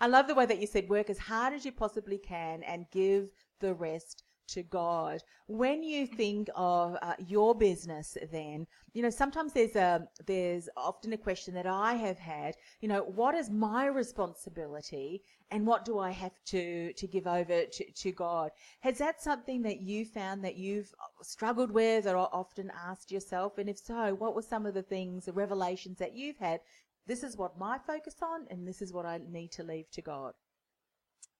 i 0.00 0.06
love 0.06 0.26
the 0.26 0.34
way 0.34 0.46
that 0.46 0.60
you 0.60 0.66
said 0.66 0.88
work 0.88 1.10
as 1.10 1.18
hard 1.18 1.52
as 1.52 1.64
you 1.64 1.72
possibly 1.72 2.18
can 2.18 2.62
and 2.62 2.86
give 2.90 3.28
the 3.60 3.72
rest 3.74 4.22
to 4.48 4.62
God. 4.62 5.22
When 5.46 5.82
you 5.82 6.06
think 6.06 6.48
of 6.54 6.96
uh, 7.02 7.14
your 7.18 7.54
business, 7.54 8.16
then 8.30 8.66
you 8.92 9.02
know 9.02 9.10
sometimes 9.10 9.52
there's 9.52 9.76
a 9.76 10.06
there's 10.26 10.68
often 10.76 11.12
a 11.12 11.18
question 11.18 11.54
that 11.54 11.66
I 11.66 11.94
have 11.94 12.18
had. 12.18 12.56
You 12.80 12.88
know, 12.88 13.02
what 13.02 13.34
is 13.34 13.50
my 13.50 13.86
responsibility, 13.86 15.22
and 15.50 15.66
what 15.66 15.84
do 15.84 15.98
I 15.98 16.10
have 16.10 16.34
to 16.46 16.92
to 16.92 17.06
give 17.06 17.26
over 17.26 17.64
to, 17.64 17.92
to 17.92 18.12
God? 18.12 18.50
Has 18.80 18.98
that 18.98 19.22
something 19.22 19.62
that 19.62 19.80
you 19.80 20.04
found 20.04 20.44
that 20.44 20.56
you've 20.56 20.92
struggled 21.22 21.70
with, 21.70 22.06
or 22.06 22.16
often 22.16 22.70
asked 22.74 23.12
yourself? 23.12 23.58
And 23.58 23.68
if 23.68 23.78
so, 23.78 24.14
what 24.14 24.34
were 24.34 24.42
some 24.42 24.66
of 24.66 24.74
the 24.74 24.82
things, 24.82 25.26
the 25.26 25.32
revelations 25.32 25.98
that 25.98 26.14
you've 26.14 26.38
had? 26.38 26.60
This 27.06 27.22
is 27.22 27.36
what 27.36 27.58
my 27.58 27.78
focus 27.78 28.16
on, 28.20 28.46
and 28.50 28.66
this 28.66 28.82
is 28.82 28.92
what 28.92 29.06
I 29.06 29.20
need 29.30 29.52
to 29.52 29.62
leave 29.62 29.90
to 29.92 30.02
God. 30.02 30.34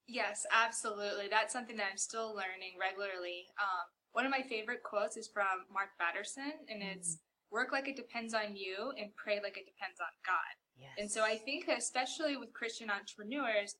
Yes, 0.08 0.46
absolutely. 0.52 1.26
That's 1.28 1.52
something 1.52 1.76
that 1.76 1.88
I'm 1.90 1.98
still 1.98 2.30
learning 2.30 2.78
regularly. 2.78 3.46
Um, 3.58 3.86
one 4.12 4.24
of 4.24 4.30
my 4.30 4.42
favorite 4.48 4.82
quotes 4.82 5.16
is 5.16 5.28
from 5.28 5.66
Mark 5.72 5.90
Batterson, 5.98 6.52
and 6.70 6.82
it's 6.82 7.16
mm. 7.16 7.20
work 7.50 7.72
like 7.72 7.88
it 7.88 7.96
depends 7.96 8.32
on 8.32 8.56
you 8.56 8.92
and 8.96 9.10
pray 9.16 9.40
like 9.42 9.58
it 9.58 9.66
depends 9.66 9.98
on 10.00 10.12
God. 10.24 10.54
Yes. 10.78 10.94
And 10.98 11.10
so 11.10 11.24
I 11.24 11.36
think 11.36 11.66
that 11.66 11.78
especially 11.78 12.36
with 12.36 12.52
Christian 12.52 12.88
entrepreneurs, 12.88 13.74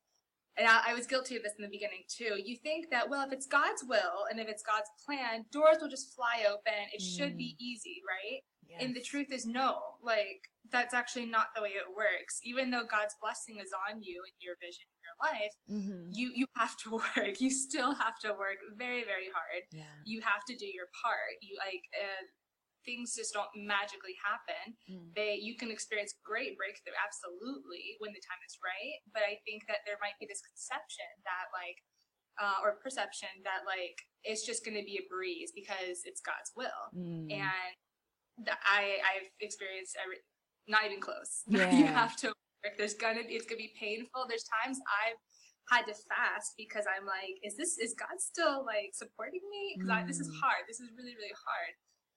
and 0.59 0.67
I, 0.67 0.91
I, 0.91 0.95
was 0.95 1.07
guilty 1.07 1.37
of 1.37 1.43
this 1.43 1.53
in 1.59 1.63
the 1.63 1.71
beginning 1.71 2.05
too. 2.09 2.41
You 2.43 2.57
think 2.57 2.89
that, 2.91 3.09
well, 3.11 3.25
if 3.27 3.33
it's 3.33 3.47
God's 3.47 3.85
will 3.87 4.25
and 4.31 4.41
if 4.41 4.49
it's 4.49 4.63
God's 4.63 4.89
plan, 5.05 5.45
doors 5.53 5.77
will 5.81 5.91
just 5.91 6.15
fly 6.17 6.49
open. 6.49 6.89
It 6.93 7.03
mm. 7.03 7.17
should 7.17 7.37
be 7.37 7.55
mm. 7.55 7.63
easy, 7.63 8.01
right? 8.09 8.41
Yes. 8.67 8.81
And 8.83 8.97
the 8.97 9.03
truth 9.03 9.31
is, 9.31 9.47
no. 9.47 10.01
Like, 10.03 10.49
that's 10.73 10.95
actually 10.95 11.27
not 11.27 11.49
the 11.55 11.63
way 11.63 11.77
it 11.77 11.95
works. 11.95 12.41
Even 12.43 12.71
though 12.71 12.89
God's 12.89 13.15
blessing 13.21 13.59
is 13.61 13.71
on 13.89 14.03
you 14.03 14.23
and 14.25 14.35
your 14.41 14.57
vision 14.61 14.89
life, 15.23 15.55
mm-hmm. 15.71 16.13
you 16.13 16.33
you 16.35 16.47
have 16.57 16.77
to 16.85 16.91
work. 17.01 17.41
You 17.41 17.51
still 17.51 17.95
have 17.95 18.19
to 18.23 18.33
work 18.35 18.61
very 18.77 19.05
very 19.05 19.29
hard. 19.33 19.65
Yeah. 19.73 19.95
You 20.05 20.21
have 20.23 20.45
to 20.49 20.55
do 20.57 20.67
your 20.67 20.89
part. 21.03 21.41
You 21.41 21.57
like 21.59 21.85
uh, 21.97 22.25
things 22.87 23.19
just 23.19 23.35
don't 23.35 23.51
magically 23.59 24.15
happen. 24.23 24.79
Mm. 24.87 25.13
They 25.19 25.43
you 25.43 25.59
can 25.59 25.75
experience 25.75 26.15
great 26.23 26.55
breakthrough 26.55 26.95
absolutely 26.97 27.99
when 27.99 28.15
the 28.15 28.23
time 28.23 28.41
is 28.47 28.57
right. 28.63 29.03
But 29.11 29.27
I 29.27 29.43
think 29.43 29.67
that 29.67 29.83
there 29.85 29.99
might 29.99 30.17
be 30.23 30.31
this 30.31 30.41
conception 30.41 31.11
that 31.27 31.51
like 31.51 31.83
uh, 32.39 32.63
or 32.63 32.79
perception 32.79 33.33
that 33.45 33.67
like 33.67 33.99
it's 34.23 34.47
just 34.47 34.65
going 34.65 34.77
to 34.77 34.87
be 34.87 35.01
a 35.03 35.05
breeze 35.11 35.53
because 35.55 36.07
it's 36.07 36.23
God's 36.23 36.53
will. 36.55 36.83
Mm. 36.95 37.33
And 37.33 38.47
I 38.63 39.03
I've 39.03 39.29
experienced 39.41 39.99
every 39.99 40.23
not 40.69 40.85
even 40.87 41.01
close. 41.01 41.43
Yeah. 41.49 41.71
you 41.71 41.87
have 41.87 42.17
to 42.23 42.33
work. 42.67 42.75
There's 42.79 42.95
gonna 42.95 43.23
be 43.23 43.39
it's 43.39 43.47
gonna 43.47 43.63
be 43.63 43.73
painful. 43.79 44.27
There's 44.27 44.45
times 44.63 44.83
I've 44.83 45.21
had 45.71 45.87
to 45.87 45.95
fast 46.11 46.59
because 46.59 46.85
I'm 46.91 47.07
like, 47.07 47.39
is 47.47 47.57
this 47.57 47.79
is 47.79 47.95
God 47.95 48.19
still 48.19 48.67
like 48.67 48.91
supporting 48.95 49.43
me? 49.51 49.79
Because 49.79 49.91
mm. 49.91 50.07
this 50.07 50.19
is 50.19 50.29
mm. 50.29 50.39
hard. 50.43 50.67
This 50.67 50.83
is 50.83 50.91
really 50.99 51.15
really 51.15 51.35
hard. 51.39 51.75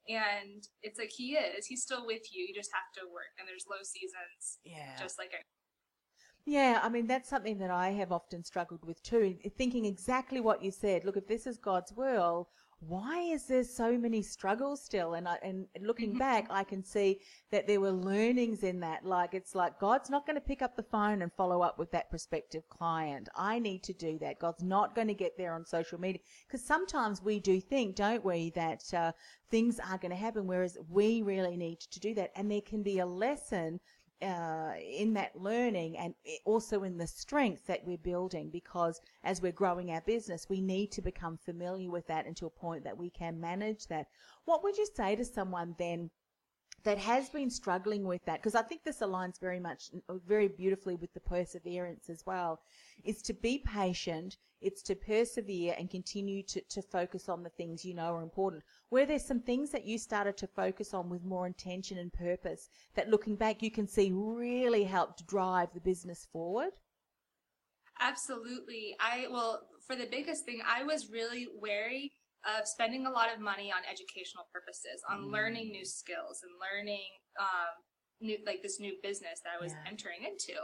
And 0.09 0.61
it's 0.81 0.97
like 0.97 1.13
He 1.13 1.37
is. 1.37 1.69
He's 1.69 1.85
still 1.85 2.05
with 2.05 2.25
you. 2.33 2.45
You 2.49 2.53
just 2.53 2.73
have 2.73 2.89
to 2.97 3.09
work. 3.13 3.37
And 3.37 3.45
there's 3.47 3.69
low 3.69 3.85
seasons. 3.85 4.57
Yeah. 4.65 4.97
Just 4.97 5.19
like 5.21 5.29
I. 5.33 5.45
Yeah, 6.45 6.79
I 6.81 6.89
mean 6.89 7.05
that's 7.05 7.29
something 7.29 7.59
that 7.59 7.69
I 7.69 7.91
have 7.91 8.11
often 8.11 8.43
struggled 8.43 8.83
with 8.85 9.01
too. 9.03 9.37
Thinking 9.57 9.85
exactly 9.85 10.41
what 10.41 10.63
you 10.63 10.71
said. 10.71 11.05
Look, 11.05 11.17
if 11.17 11.27
this 11.27 11.45
is 11.45 11.57
God's 11.57 11.93
will, 11.93 12.49
why 12.81 13.19
is 13.19 13.45
there 13.45 13.63
so 13.63 13.97
many 13.97 14.21
struggles 14.21 14.81
still? 14.81 15.15
And 15.15 15.27
I, 15.27 15.37
and 15.43 15.67
looking 15.81 16.11
mm-hmm. 16.11 16.19
back, 16.19 16.47
I 16.49 16.63
can 16.63 16.83
see 16.83 17.19
that 17.51 17.67
there 17.67 17.81
were 17.81 17.91
learnings 17.91 18.63
in 18.63 18.79
that. 18.79 19.05
Like 19.05 19.33
it's 19.33 19.53
like 19.53 19.79
God's 19.79 20.09
not 20.09 20.25
going 20.25 20.35
to 20.35 20.41
pick 20.41 20.61
up 20.61 20.75
the 20.75 20.83
phone 20.83 21.21
and 21.21 21.31
follow 21.33 21.61
up 21.61 21.77
with 21.77 21.91
that 21.91 22.09
prospective 22.09 22.67
client. 22.69 23.27
I 23.35 23.59
need 23.59 23.83
to 23.83 23.93
do 23.93 24.17
that. 24.19 24.39
God's 24.39 24.63
not 24.63 24.95
going 24.95 25.07
to 25.07 25.13
get 25.13 25.37
there 25.37 25.53
on 25.53 25.65
social 25.65 25.99
media 25.99 26.21
because 26.47 26.63
sometimes 26.63 27.21
we 27.21 27.39
do 27.39 27.59
think, 27.59 27.95
don't 27.95 28.23
we, 28.23 28.51
that 28.51 28.93
uh, 28.93 29.11
things 29.51 29.79
are 29.79 29.97
going 29.97 30.11
to 30.11 30.17
happen, 30.17 30.47
whereas 30.47 30.77
we 30.89 31.21
really 31.21 31.57
need 31.57 31.81
to 31.81 31.99
do 31.99 32.13
that. 32.15 32.31
And 32.35 32.49
there 32.49 32.61
can 32.61 32.81
be 32.81 32.99
a 32.99 33.05
lesson 33.05 33.79
uh, 34.21 34.73
in 34.79 35.13
that 35.13 35.35
learning 35.35 35.97
and 35.97 36.13
also 36.45 36.83
in 36.83 36.97
the 36.97 37.07
strength 37.07 37.65
that 37.67 37.85
we're 37.85 37.97
building 37.97 38.49
because 38.49 38.99
as 39.23 39.41
we're 39.41 39.51
growing 39.51 39.91
our 39.91 40.01
business, 40.01 40.47
we 40.49 40.61
need 40.61 40.91
to 40.91 41.01
become 41.01 41.37
familiar 41.37 41.89
with 41.89 42.07
that 42.07 42.25
and 42.25 42.35
to 42.37 42.45
a 42.45 42.49
point 42.49 42.83
that 42.83 42.97
we 42.97 43.09
can 43.09 43.39
manage 43.39 43.87
that. 43.87 44.07
What 44.45 44.63
would 44.63 44.77
you 44.77 44.87
say 44.93 45.15
to 45.15 45.25
someone 45.25 45.75
then 45.77 46.09
that 46.83 46.97
has 46.97 47.29
been 47.29 47.49
struggling 47.49 48.05
with 48.05 48.23
that? 48.25 48.39
Because 48.39 48.55
I 48.55 48.61
think 48.61 48.83
this 48.83 48.99
aligns 48.99 49.39
very 49.39 49.59
much, 49.59 49.91
very 50.27 50.47
beautifully 50.47 50.95
with 50.95 51.13
the 51.13 51.19
perseverance 51.19 52.09
as 52.09 52.25
well, 52.25 52.61
is 53.03 53.21
to 53.23 53.33
be 53.33 53.59
patient 53.59 54.37
it's 54.61 54.81
to 54.83 54.95
persevere 54.95 55.75
and 55.77 55.89
continue 55.89 56.43
to, 56.43 56.61
to 56.69 56.81
focus 56.81 57.29
on 57.29 57.43
the 57.43 57.49
things 57.49 57.85
you 57.85 57.93
know 57.93 58.13
are 58.15 58.23
important. 58.23 58.63
Where 58.89 59.05
there's 59.05 59.25
some 59.25 59.39
things 59.39 59.69
that 59.71 59.85
you 59.85 59.97
started 59.97 60.35
to 60.37 60.47
focus 60.47 60.93
on 60.93 61.09
with 61.09 61.23
more 61.23 61.47
intention 61.47 61.97
and 61.97 62.11
purpose 62.11 62.69
that 62.95 63.09
looking 63.09 63.35
back 63.35 63.61
you 63.61 63.71
can 63.71 63.87
see 63.87 64.11
really 64.11 64.83
helped 64.83 65.25
drive 65.27 65.69
the 65.73 65.79
business 65.79 66.27
forward? 66.31 66.71
Absolutely. 68.01 68.95
I 68.99 69.27
well, 69.31 69.61
for 69.85 69.95
the 69.95 70.07
biggest 70.09 70.45
thing, 70.45 70.61
I 70.65 70.83
was 70.83 71.09
really 71.09 71.47
wary 71.59 72.11
of 72.47 72.67
spending 72.67 73.05
a 73.05 73.11
lot 73.11 73.33
of 73.33 73.39
money 73.39 73.71
on 73.71 73.83
educational 73.83 74.47
purposes, 74.53 75.03
on 75.09 75.27
mm. 75.27 75.31
learning 75.31 75.71
new 75.71 75.85
skills 75.85 76.39
and 76.43 76.51
learning 76.59 77.09
um, 77.39 77.75
new 78.21 78.37
like 78.45 78.61
this 78.61 78.79
new 78.79 78.95
business 79.03 79.39
that 79.43 79.55
I 79.55 79.63
was 79.63 79.73
yeah. 79.73 79.91
entering 79.91 80.23
into. 80.23 80.55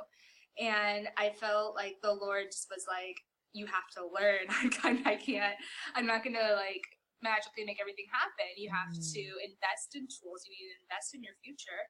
And 0.56 1.08
I 1.18 1.36
felt 1.36 1.76
like 1.76 2.00
the 2.02 2.16
Lord 2.16 2.48
just 2.52 2.68
was 2.72 2.86
like, 2.88 3.20
you 3.52 3.68
have 3.68 3.88
to 3.96 4.08
learn. 4.08 4.48
I 5.08 5.16
can't, 5.16 5.56
I'm 5.96 6.08
not 6.08 6.24
going 6.24 6.36
to 6.36 6.56
like 6.56 6.84
magically 7.24 7.68
make 7.68 7.80
everything 7.80 8.08
happen. 8.12 8.56
You 8.56 8.72
have 8.72 8.92
mm. 8.92 9.00
to 9.00 9.24
invest 9.44 9.96
in 9.96 10.08
tools. 10.08 10.48
You 10.48 10.56
need 10.56 10.72
to 10.76 10.80
invest 10.88 11.16
in 11.16 11.24
your 11.24 11.36
future. 11.44 11.84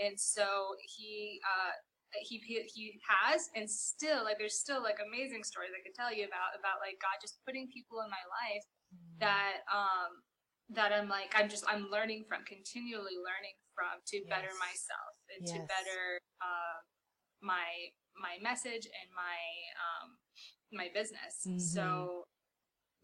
And 0.00 0.16
so 0.16 0.76
he, 0.84 1.40
uh, 1.44 1.76
he 2.18 2.42
he 2.66 2.98
has 3.06 3.48
and 3.54 3.70
still 3.70 4.24
like 4.24 4.38
there's 4.38 4.58
still 4.58 4.82
like 4.82 4.98
amazing 4.98 5.44
stories 5.44 5.70
I 5.70 5.82
could 5.82 5.94
tell 5.94 6.10
you 6.10 6.26
about 6.26 6.58
about 6.58 6.82
like 6.82 6.98
God 6.98 7.22
just 7.22 7.38
putting 7.46 7.70
people 7.70 8.02
in 8.02 8.10
my 8.10 8.24
life 8.26 8.66
mm. 8.90 9.18
that 9.22 9.62
um 9.70 10.22
that 10.74 10.92
I'm 10.92 11.08
like 11.08 11.34
I'm 11.34 11.48
just 11.48 11.64
I'm 11.66 11.90
learning 11.90 12.24
from 12.28 12.42
continually 12.46 13.18
learning 13.18 13.58
from 13.74 13.98
to 14.10 14.16
yes. 14.18 14.28
better 14.28 14.52
myself 14.58 15.12
and 15.34 15.40
yes. 15.46 15.54
to 15.54 15.58
better 15.66 16.02
uh, 16.42 16.78
my 17.42 17.94
my 18.18 18.38
message 18.42 18.86
and 18.86 19.08
my 19.14 19.40
um 19.78 20.18
my 20.72 20.88
business. 20.94 21.42
Mm-hmm. 21.46 21.58
So 21.58 22.26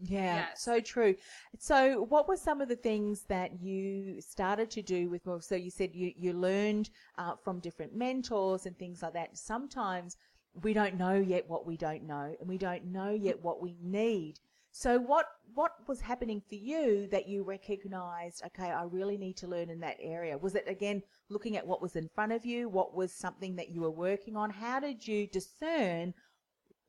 yeah, 0.00 0.48
yes. 0.48 0.62
so 0.62 0.80
true. 0.80 1.14
So, 1.58 2.02
what 2.02 2.28
were 2.28 2.36
some 2.36 2.60
of 2.60 2.68
the 2.68 2.76
things 2.76 3.22
that 3.28 3.60
you 3.60 4.20
started 4.20 4.70
to 4.72 4.82
do 4.82 5.08
with 5.08 5.24
well, 5.24 5.40
So, 5.40 5.54
you 5.54 5.70
said 5.70 5.94
you 5.94 6.12
you 6.16 6.32
learned 6.32 6.90
uh, 7.16 7.34
from 7.42 7.60
different 7.60 7.94
mentors 7.94 8.66
and 8.66 8.78
things 8.78 9.02
like 9.02 9.14
that. 9.14 9.36
Sometimes 9.38 10.16
we 10.62 10.72
don't 10.72 10.96
know 10.98 11.14
yet 11.14 11.48
what 11.48 11.66
we 11.66 11.76
don't 11.76 12.04
know, 12.04 12.34
and 12.38 12.48
we 12.48 12.58
don't 12.58 12.84
know 12.86 13.10
yet 13.10 13.42
what 13.42 13.62
we 13.62 13.76
need. 13.82 14.38
So, 14.70 14.98
what 14.98 15.26
what 15.54 15.72
was 15.88 16.02
happening 16.02 16.42
for 16.46 16.56
you 16.56 17.08
that 17.10 17.26
you 17.26 17.42
recognized? 17.42 18.42
Okay, 18.44 18.70
I 18.70 18.82
really 18.82 19.16
need 19.16 19.38
to 19.38 19.46
learn 19.46 19.70
in 19.70 19.80
that 19.80 19.96
area. 19.98 20.36
Was 20.36 20.54
it 20.54 20.68
again 20.68 21.02
looking 21.30 21.56
at 21.56 21.66
what 21.66 21.80
was 21.80 21.96
in 21.96 22.10
front 22.14 22.32
of 22.32 22.44
you? 22.44 22.68
What 22.68 22.94
was 22.94 23.10
something 23.12 23.56
that 23.56 23.70
you 23.70 23.80
were 23.80 23.90
working 23.90 24.36
on? 24.36 24.50
How 24.50 24.78
did 24.78 25.08
you 25.08 25.26
discern 25.26 26.12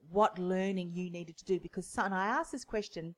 what 0.10 0.40
learning 0.40 0.92
you 0.94 1.10
needed 1.10 1.38
to 1.38 1.46
do. 1.46 1.60
Because, 1.60 1.94
and 1.98 2.14
I 2.14 2.28
ask 2.28 2.52
this 2.52 2.66
question 2.66 3.16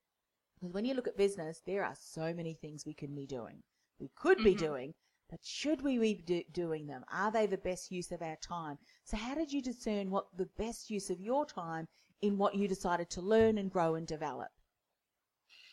because 0.60 0.74
when 0.74 0.86
you 0.86 0.94
look 0.94 1.08
at 1.08 1.18
business, 1.18 1.62
there 1.66 1.86
are 1.86 1.96
so 2.00 2.34
many 2.34 2.54
things 2.54 2.86
we 2.86 2.94
can 2.94 3.16
be 3.16 3.26
doing. 3.26 3.62
We 4.00 4.10
could 4.16 4.38
mm-hmm. 4.38 4.46
be 4.46 4.56
doing, 4.56 4.94
but 5.30 5.40
should 5.44 5.82
we 5.82 5.98
be 5.98 6.16
do- 6.16 6.44
doing 6.52 6.88
them? 6.88 7.04
Are 7.12 7.32
they 7.32 7.46
the 7.46 7.58
best 7.58 7.92
use 7.92 8.12
of 8.12 8.22
our 8.22 8.38
time? 8.38 8.78
So, 9.06 9.18
how 9.18 9.36
did 9.36 9.52
you 9.52 9.62
discern 9.62 10.10
what 10.10 10.26
the 10.36 10.50
best 10.58 10.90
use 10.90 11.10
of 11.10 11.22
your 11.22 11.46
time 11.46 11.88
in 12.22 12.38
what 12.38 12.56
you 12.56 12.68
decided 12.68 13.10
to 13.12 13.22
learn 13.22 13.58
and 13.58 13.72
grow 13.72 13.96
and 13.96 14.06
develop? 14.06 14.50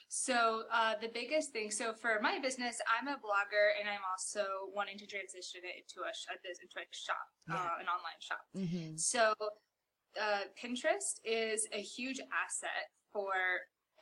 So 0.08 0.62
uh, 0.72 0.94
the 1.00 1.10
biggest 1.12 1.50
thing, 1.50 1.70
so 1.72 1.92
for 1.92 2.20
my 2.22 2.38
business, 2.38 2.78
I'm 2.86 3.08
a 3.08 3.18
blogger, 3.18 3.74
and 3.78 3.88
I'm 3.88 4.06
also 4.08 4.46
wanting 4.72 4.98
to 4.98 5.06
transition 5.06 5.62
it 5.64 5.82
into 5.82 6.06
a, 6.06 6.12
a 6.14 6.36
into 6.46 6.78
a 6.78 6.86
shop, 6.92 7.26
yeah. 7.48 7.56
uh, 7.56 7.80
an 7.80 7.88
online 7.90 8.20
shop. 8.20 8.40
Mm-hmm. 8.56 8.96
So 8.96 9.34
uh, 10.20 10.48
Pinterest 10.60 11.20
is 11.24 11.68
a 11.72 11.80
huge 11.80 12.20
asset 12.32 12.90
for 13.12 13.32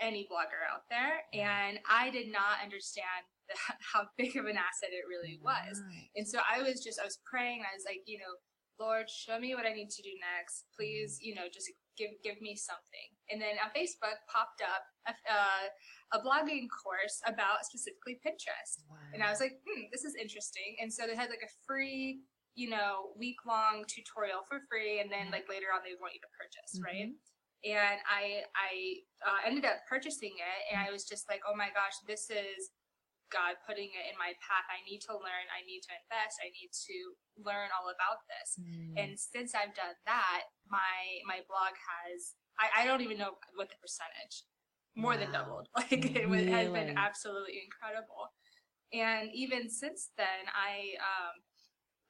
any 0.00 0.26
blogger 0.30 0.62
out 0.73 0.83
there, 0.90 1.23
and 1.33 1.78
I 1.88 2.11
did 2.11 2.30
not 2.33 2.62
understand 2.62 3.26
the, 3.49 3.54
how 3.92 4.06
big 4.16 4.37
of 4.37 4.47
an 4.47 4.56
asset 4.56 4.90
it 4.90 5.04
really 5.09 5.38
was. 5.42 5.80
Right. 5.80 6.09
And 6.16 6.26
so 6.26 6.38
I 6.42 6.62
was 6.62 6.83
just 6.83 7.00
I 7.00 7.04
was 7.04 7.18
praying. 7.25 7.62
I 7.62 7.75
was 7.75 7.85
like, 7.87 8.02
you 8.06 8.18
know, 8.18 8.35
Lord, 8.80 9.09
show 9.09 9.38
me 9.38 9.54
what 9.54 9.66
I 9.66 9.73
need 9.73 9.90
to 9.90 10.02
do 10.02 10.11
next. 10.18 10.66
Please, 10.75 11.18
mm-hmm. 11.18 11.28
you 11.28 11.35
know, 11.35 11.47
just 11.52 11.71
give 11.97 12.11
give 12.23 12.40
me 12.42 12.56
something. 12.56 13.09
And 13.30 13.40
then 13.40 13.56
on 13.62 13.71
Facebook 13.71 14.18
popped 14.26 14.62
up 14.62 14.85
a, 15.06 15.12
uh, 15.30 15.66
a 16.12 16.18
blogging 16.23 16.66
course 16.66 17.23
about 17.26 17.64
specifically 17.64 18.18
Pinterest, 18.18 18.83
wow. 18.90 18.99
and 19.14 19.23
I 19.23 19.30
was 19.30 19.40
like, 19.40 19.61
hmm, 19.62 19.87
this 19.92 20.04
is 20.04 20.14
interesting. 20.14 20.76
And 20.80 20.92
so 20.92 21.06
they 21.06 21.16
had 21.16 21.30
like 21.30 21.44
a 21.44 21.52
free, 21.66 22.21
you 22.54 22.70
know, 22.70 23.14
week 23.18 23.42
long 23.46 23.84
tutorial 23.87 24.46
for 24.49 24.62
free, 24.70 25.00
and 25.00 25.11
then 25.11 25.30
like 25.30 25.50
later 25.50 25.75
on 25.75 25.82
they 25.82 25.99
want 25.99 26.14
you 26.14 26.23
to 26.23 26.32
purchase, 26.38 26.78
mm-hmm. 26.78 26.87
right? 26.87 27.11
And 27.64 27.99
I 28.06 28.46
I 28.54 28.73
uh, 29.25 29.40
ended 29.46 29.64
up 29.64 29.82
purchasing 29.88 30.37
it, 30.38 30.61
and 30.70 30.78
I 30.78 30.92
was 30.92 31.04
just 31.04 31.28
like, 31.28 31.42
oh 31.49 31.56
my 31.56 31.73
gosh, 31.75 31.96
this 32.06 32.30
is 32.30 32.70
God 33.32 33.58
putting 33.66 33.90
it 33.90 34.04
in 34.06 34.16
my 34.20 34.37
path. 34.38 34.66
I 34.70 34.78
need 34.87 35.02
to 35.11 35.14
learn. 35.18 35.46
I 35.50 35.66
need 35.66 35.82
to 35.88 35.92
invest. 35.92 36.38
I 36.38 36.54
need 36.54 36.70
to 36.70 36.96
learn 37.40 37.75
all 37.75 37.90
about 37.90 38.23
this. 38.30 38.61
Mm. 38.62 38.94
And 38.94 39.11
since 39.18 39.58
I've 39.58 39.75
done 39.75 39.99
that, 40.06 40.46
my 40.70 41.25
my 41.26 41.42
blog 41.50 41.75
has 41.75 42.38
I, 42.54 42.82
I 42.82 42.87
don't 42.87 43.02
even 43.02 43.18
know 43.18 43.34
what 43.58 43.66
the 43.66 43.78
percentage 43.82 44.46
more 44.94 45.14
wow. 45.14 45.18
than 45.18 45.32
doubled. 45.32 45.66
Like 45.76 46.06
it 46.14 46.28
really? 46.28 46.50
has 46.50 46.70
been 46.70 46.94
absolutely 46.96 47.58
incredible. 47.66 48.30
And 48.92 49.30
even 49.34 49.68
since 49.68 50.14
then, 50.16 50.46
I 50.54 50.94
um 51.02 51.34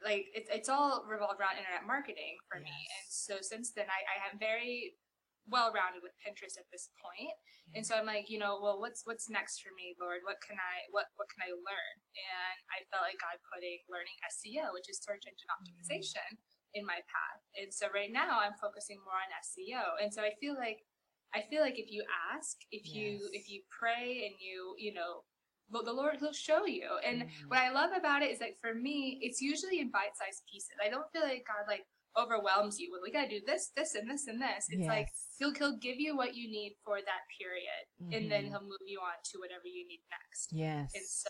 like 0.04 0.28
it's 0.36 0.52
it's 0.52 0.68
all 0.68 1.02
revolved 1.08 1.40
around 1.40 1.56
internet 1.56 1.88
marketing 1.88 2.36
for 2.46 2.60
yes. 2.60 2.68
me. 2.68 2.76
And 2.76 3.06
so 3.08 3.34
since 3.40 3.72
then, 3.72 3.88
I, 3.88 4.00
I 4.04 4.16
am 4.28 4.38
very 4.38 4.94
well 5.48 5.72
rounded 5.72 6.00
with 6.00 6.16
Pinterest 6.20 6.56
at 6.56 6.68
this 6.72 6.88
point. 7.00 7.32
And 7.72 7.84
so 7.84 7.96
I'm 7.96 8.06
like, 8.06 8.28
you 8.28 8.38
know, 8.38 8.60
well, 8.60 8.78
what's 8.78 9.02
what's 9.08 9.32
next 9.32 9.64
for 9.64 9.72
me, 9.72 9.96
Lord? 9.96 10.20
What 10.28 10.38
can 10.44 10.60
I 10.60 10.84
what 10.92 11.08
what 11.16 11.28
can 11.32 11.48
I 11.48 11.50
learn? 11.52 11.94
And 12.14 12.56
I 12.70 12.84
felt 12.92 13.08
like 13.08 13.18
God 13.18 13.40
putting 13.50 13.80
learning 13.88 14.14
SEO, 14.30 14.76
which 14.76 14.86
is 14.92 15.00
search 15.00 15.24
engine 15.24 15.50
optimization, 15.50 16.28
mm-hmm. 16.28 16.78
in 16.78 16.84
my 16.84 17.00
path. 17.08 17.40
And 17.56 17.72
so 17.72 17.88
right 17.90 18.12
now 18.12 18.38
I'm 18.38 18.54
focusing 18.60 19.00
more 19.02 19.16
on 19.16 19.32
SEO. 19.40 19.98
And 20.04 20.12
so 20.12 20.22
I 20.22 20.36
feel 20.38 20.54
like 20.54 20.84
I 21.34 21.42
feel 21.50 21.64
like 21.64 21.80
if 21.80 21.90
you 21.90 22.06
ask, 22.30 22.60
if 22.70 22.86
yes. 22.86 22.94
you 22.94 23.08
if 23.32 23.50
you 23.50 23.64
pray 23.72 24.28
and 24.28 24.36
you 24.38 24.76
you 24.78 24.94
know 24.94 25.26
the 25.70 25.92
Lord 25.92 26.16
He'll 26.20 26.32
show 26.32 26.66
you. 26.66 26.88
And 27.06 27.22
mm. 27.22 27.28
what 27.48 27.60
I 27.60 27.70
love 27.70 27.90
about 27.96 28.22
it 28.22 28.30
is 28.30 28.38
that 28.38 28.60
for 28.60 28.74
me, 28.74 29.18
it's 29.22 29.40
usually 29.40 29.80
in 29.80 29.90
bite-sized 29.90 30.42
pieces. 30.50 30.76
I 30.84 30.90
don't 30.90 31.10
feel 31.12 31.22
like 31.22 31.44
God 31.46 31.66
like 31.68 31.84
overwhelms 32.16 32.78
you 32.78 32.90
with 32.92 33.02
we 33.02 33.10
gotta 33.10 33.28
do 33.28 33.40
this, 33.46 33.72
this, 33.76 33.94
and 33.94 34.08
this, 34.08 34.26
and 34.28 34.40
this. 34.40 34.66
It's 34.70 34.86
yes. 34.86 34.88
like 34.88 35.08
he'll 35.38 35.54
he'll 35.54 35.78
give 35.78 35.98
you 35.98 36.16
what 36.16 36.34
you 36.34 36.48
need 36.48 36.76
for 36.84 36.98
that 36.98 37.22
period, 37.38 37.84
mm-hmm. 38.00 38.12
and 38.14 38.30
then 38.30 38.44
mm-hmm. 38.44 38.52
he'll 38.52 38.70
move 38.70 38.86
you 38.86 39.00
on 39.00 39.18
to 39.32 39.38
whatever 39.38 39.66
you 39.66 39.86
need 39.86 40.02
next. 40.10 40.50
Yes. 40.52 40.92
And 40.94 41.04
so 41.04 41.28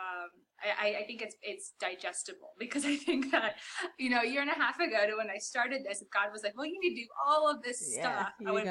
um, 0.00 0.30
I, 0.62 0.96
I 1.00 1.04
think 1.04 1.22
it's 1.22 1.36
it's 1.42 1.72
digestible 1.80 2.50
because 2.58 2.84
I 2.84 2.96
think 2.96 3.30
that 3.32 3.56
you 3.98 4.10
know 4.10 4.20
a 4.20 4.26
year 4.26 4.42
and 4.42 4.50
a 4.50 4.54
half 4.54 4.78
ago 4.78 5.06
to 5.08 5.16
when 5.16 5.30
I 5.30 5.38
started 5.38 5.82
this, 5.88 6.02
God 6.12 6.32
was 6.32 6.42
like, 6.42 6.56
"Well, 6.56 6.66
you 6.66 6.78
need 6.80 6.94
to 6.94 7.02
do 7.02 7.08
all 7.26 7.50
of 7.50 7.62
this 7.62 7.94
yeah, 7.94 8.02
stuff." 8.02 8.32
I 8.46 8.50
like, 8.50 8.66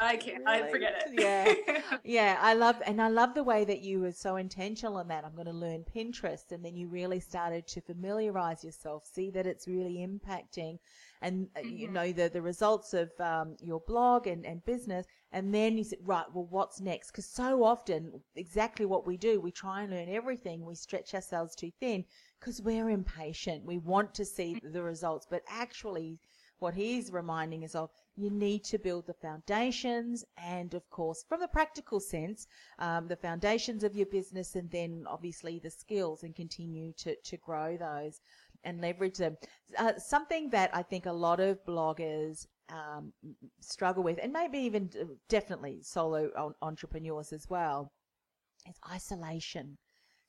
"I 0.00 0.16
can't, 0.16 0.44
really? 0.46 0.62
I 0.62 0.70
forget 0.70 1.04
it." 1.06 1.18
Yeah, 1.18 1.78
yeah. 2.04 2.38
I 2.40 2.54
love 2.54 2.80
and 2.86 3.00
I 3.00 3.08
love 3.08 3.34
the 3.34 3.42
way 3.42 3.64
that 3.64 3.80
you 3.80 4.00
were 4.00 4.12
so 4.12 4.36
intentional 4.36 4.98
in 5.00 5.08
that. 5.08 5.24
I'm 5.24 5.34
going 5.34 5.46
to 5.46 5.52
learn 5.52 5.84
Pinterest, 5.94 6.52
and 6.52 6.64
then 6.64 6.76
you 6.76 6.88
really 6.88 7.20
started 7.20 7.66
to 7.68 7.80
familiarize 7.80 8.62
yourself, 8.62 9.04
see 9.04 9.30
that 9.30 9.46
it's 9.46 9.66
really 9.66 10.06
impacting 10.06 10.78
and 11.22 11.48
uh, 11.56 11.60
mm-hmm. 11.60 11.76
you 11.76 11.90
know 11.90 12.12
the 12.12 12.28
the 12.28 12.42
results 12.42 12.94
of 12.94 13.10
um, 13.20 13.56
your 13.60 13.80
blog 13.86 14.26
and, 14.26 14.46
and 14.46 14.64
business 14.64 15.06
and 15.32 15.54
then 15.54 15.76
you 15.76 15.84
said 15.84 15.98
right 16.04 16.26
well 16.32 16.46
what's 16.50 16.80
next 16.80 17.10
because 17.10 17.26
so 17.26 17.62
often 17.62 18.20
exactly 18.36 18.86
what 18.86 19.06
we 19.06 19.16
do 19.16 19.40
we 19.40 19.50
try 19.50 19.82
and 19.82 19.92
learn 19.92 20.08
everything 20.08 20.64
we 20.64 20.74
stretch 20.74 21.14
ourselves 21.14 21.54
too 21.54 21.70
thin 21.80 22.04
because 22.38 22.62
we're 22.62 22.90
impatient 22.90 23.64
we 23.64 23.78
want 23.78 24.14
to 24.14 24.24
see 24.24 24.54
mm-hmm. 24.54 24.72
the 24.72 24.82
results 24.82 25.26
but 25.28 25.42
actually 25.48 26.18
what 26.60 26.74
he's 26.74 27.12
reminding 27.12 27.64
us 27.64 27.76
of 27.76 27.88
you 28.16 28.30
need 28.30 28.64
to 28.64 28.78
build 28.78 29.06
the 29.06 29.14
foundations 29.14 30.24
and 30.38 30.74
of 30.74 30.88
course 30.90 31.24
from 31.28 31.40
the 31.40 31.46
practical 31.48 32.00
sense 32.00 32.48
um, 32.80 33.06
the 33.06 33.16
foundations 33.16 33.84
of 33.84 33.94
your 33.94 34.06
business 34.06 34.56
and 34.56 34.68
then 34.70 35.04
obviously 35.06 35.60
the 35.60 35.70
skills 35.70 36.24
and 36.24 36.34
continue 36.34 36.92
to, 36.94 37.14
to 37.22 37.36
grow 37.36 37.76
those 37.76 38.20
and 38.64 38.80
leverage 38.80 39.18
them. 39.18 39.36
Uh, 39.76 39.92
something 39.98 40.50
that 40.50 40.70
I 40.74 40.82
think 40.82 41.06
a 41.06 41.12
lot 41.12 41.40
of 41.40 41.64
bloggers 41.64 42.46
um, 42.70 43.12
struggle 43.60 44.02
with, 44.02 44.18
and 44.22 44.32
maybe 44.32 44.58
even 44.58 44.90
definitely 45.28 45.80
solo 45.82 46.54
entrepreneurs 46.62 47.32
as 47.32 47.48
well, 47.48 47.92
is 48.68 48.76
isolation. 48.90 49.78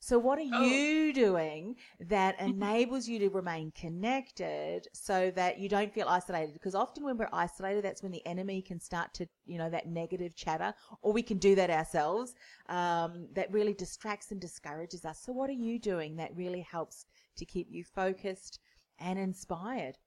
So, 0.02 0.18
what 0.18 0.40
are 0.40 0.46
oh. 0.54 0.64
you 0.64 1.12
doing 1.12 1.76
that 2.00 2.40
enables 2.40 3.10
you 3.10 3.20
to 3.20 3.30
remain 3.30 3.72
connected 3.72 4.88
so 4.94 5.30
that 5.32 5.60
you 5.60 5.68
don't 5.68 5.94
feel 5.94 6.08
isolated? 6.08 6.54
Because 6.54 6.74
often 6.74 7.04
when 7.04 7.18
we're 7.18 7.28
isolated, 7.34 7.84
that's 7.84 8.02
when 8.02 8.14
the 8.14 8.26
enemy 8.26 8.62
can 8.62 8.80
start 8.80 9.14
to, 9.16 9.28
you 9.46 9.58
know, 9.58 9.70
that 9.70 9.88
negative 9.88 10.36
chatter, 10.36 10.74
or 11.02 11.12
we 11.12 11.22
can 11.22 11.38
do 11.38 11.54
that 11.56 11.70
ourselves. 11.70 12.34
Um, 12.70 13.28
that 13.34 13.52
really 13.52 13.74
distracts 13.74 14.32
and 14.32 14.40
discourages 14.40 15.04
us. 15.04 15.20
So, 15.20 15.34
what 15.34 15.50
are 15.50 15.54
you 15.54 15.80
doing 15.80 16.16
that 16.16 16.34
really 16.34 16.62
helps 16.62 17.06
to 17.36 17.46
keep 17.46 17.68
you 17.70 17.84
focused 17.84 18.60
and 19.00 19.18
inspired. 19.18 19.98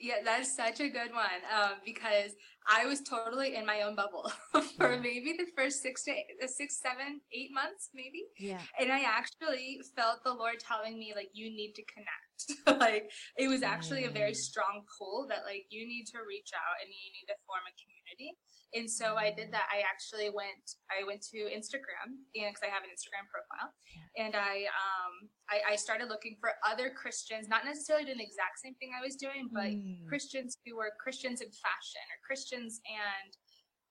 Yeah, 0.00 0.16
that's 0.24 0.54
such 0.54 0.80
a 0.80 0.88
good 0.88 1.12
one 1.12 1.42
um, 1.52 1.72
because 1.84 2.32
I 2.68 2.86
was 2.86 3.00
totally 3.00 3.56
in 3.56 3.66
my 3.66 3.82
own 3.82 3.96
bubble 3.96 4.30
for 4.76 4.92
yeah. 4.92 5.00
maybe 5.00 5.34
the 5.36 5.46
first 5.56 5.82
six 5.82 6.04
to 6.04 6.12
eight, 6.12 6.48
six, 6.48 6.80
seven, 6.80 7.20
eight 7.32 7.50
months, 7.52 7.90
maybe. 7.94 8.26
Yeah. 8.38 8.60
And 8.78 8.92
I 8.92 9.02
actually 9.02 9.80
felt 9.96 10.22
the 10.24 10.32
Lord 10.32 10.56
telling 10.60 10.98
me 10.98 11.14
like 11.16 11.30
you 11.32 11.50
need 11.50 11.72
to 11.74 11.82
connect. 11.82 12.27
like 12.66 13.10
it 13.36 13.48
was 13.48 13.62
actually 13.62 14.04
a 14.04 14.10
very 14.10 14.34
strong 14.34 14.84
pull 14.96 15.26
that 15.28 15.42
like 15.44 15.66
you 15.70 15.86
need 15.86 16.06
to 16.14 16.18
reach 16.26 16.50
out 16.54 16.76
and 16.82 16.88
you 16.88 17.08
need 17.12 17.26
to 17.26 17.36
form 17.46 17.64
a 17.66 17.74
community. 17.74 18.38
And 18.76 18.84
so 18.84 19.16
I 19.16 19.32
did 19.32 19.48
that. 19.56 19.64
I 19.72 19.80
actually 19.80 20.28
went. 20.28 20.76
I 20.92 21.00
went 21.08 21.24
to 21.32 21.48
Instagram, 21.48 22.20
and 22.36 22.52
because 22.52 22.60
I 22.60 22.68
have 22.68 22.84
an 22.84 22.92
Instagram 22.92 23.24
profile, 23.32 23.72
and 24.20 24.36
I 24.36 24.68
um 24.68 25.32
I, 25.48 25.72
I, 25.72 25.74
started 25.76 26.12
looking 26.12 26.36
for 26.36 26.52
other 26.60 26.92
Christians, 26.92 27.48
not 27.48 27.64
necessarily 27.64 28.04
doing 28.04 28.20
the 28.20 28.28
exact 28.28 28.60
same 28.60 28.76
thing 28.76 28.92
I 28.92 29.00
was 29.00 29.16
doing, 29.16 29.48
but 29.48 29.72
mm. 29.72 30.04
Christians 30.04 30.60
who 30.66 30.76
were 30.76 30.92
Christians 31.00 31.40
in 31.40 31.48
fashion 31.48 32.04
or 32.12 32.20
Christians 32.28 32.84
and 32.84 33.30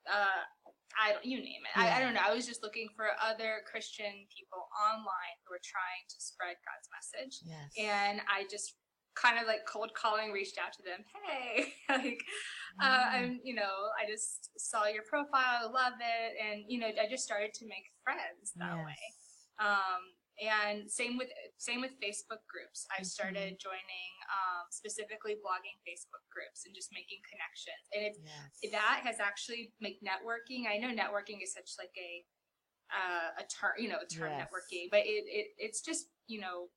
uh 0.06 0.46
I 0.96 1.14
don't 1.14 1.26
you 1.26 1.38
name 1.38 1.64
it. 1.68 1.74
Yeah. 1.76 1.92
I, 1.92 1.98
I 1.98 2.00
don't 2.00 2.14
know. 2.14 2.24
I 2.24 2.34
was 2.34 2.48
just 2.48 2.64
looking 2.64 2.88
for 2.96 3.12
other 3.20 3.62
Christian 3.70 4.26
people 4.32 4.66
online 4.72 5.36
who 5.44 5.52
were 5.54 5.64
trying 5.64 6.04
to 6.08 6.18
spread 6.18 6.56
God's 6.64 6.88
message, 6.90 7.44
yes. 7.44 7.70
and 7.76 8.22
I 8.32 8.48
just 8.50 8.76
kind 9.18 9.40
of 9.40 9.48
like 9.48 9.66
cold 9.66 9.90
calling 9.98 10.32
reached 10.32 10.60
out 10.62 10.72
to 10.72 10.84
them 10.86 11.02
hey 11.26 11.74
like 11.90 12.22
uh, 12.80 12.86
mm. 12.86 13.14
i'm 13.18 13.40
you 13.44 13.56
know 13.56 13.90
i 13.98 14.06
just 14.08 14.52
saw 14.62 14.86
your 14.86 15.02
profile 15.10 15.74
love 15.74 15.98
it 15.98 16.38
and 16.38 16.64
you 16.68 16.80
know 16.80 16.86
i 16.86 17.10
just 17.10 17.24
started 17.24 17.52
to 17.52 17.66
make 17.66 17.90
friends 18.04 18.54
that 18.56 18.78
yes. 18.78 18.86
way 18.86 19.02
um, 19.60 20.14
and 20.38 20.86
same 20.86 21.18
with 21.18 21.30
same 21.58 21.82
with 21.82 21.92
facebook 21.98 22.46
groups 22.46 22.86
i 22.94 23.02
started 23.02 23.58
mm-hmm. 23.58 23.66
joining 23.68 24.12
um, 24.30 24.70
specifically 24.70 25.34
blogging 25.42 25.78
facebook 25.82 26.22
groups 26.30 26.66
and 26.66 26.76
just 26.78 26.94
making 26.94 27.18
connections 27.26 27.84
and 27.94 28.06
it's 28.06 28.22
yes. 28.22 28.72
that 28.72 29.02
has 29.02 29.18
actually 29.18 29.74
make 29.82 29.98
networking 30.06 30.70
i 30.70 30.78
know 30.78 30.94
networking 30.94 31.42
is 31.42 31.54
such 31.54 31.74
like 31.82 31.94
a 31.98 32.22
uh, 32.88 33.44
a 33.44 33.46
term 33.50 33.76
you 33.78 33.90
know 33.90 34.00
a 34.00 34.08
term 34.08 34.32
yes. 34.32 34.46
networking 34.46 34.88
but 34.94 35.02
it, 35.04 35.26
it 35.28 35.48
it's 35.58 35.82
just 35.82 36.08
you 36.28 36.40
know 36.40 36.70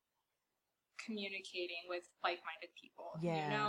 communicating 0.99 1.85
with 1.89 2.05
like-minded 2.25 2.73
people 2.77 3.13
yeah. 3.23 3.45
you 3.45 3.51
know 3.53 3.69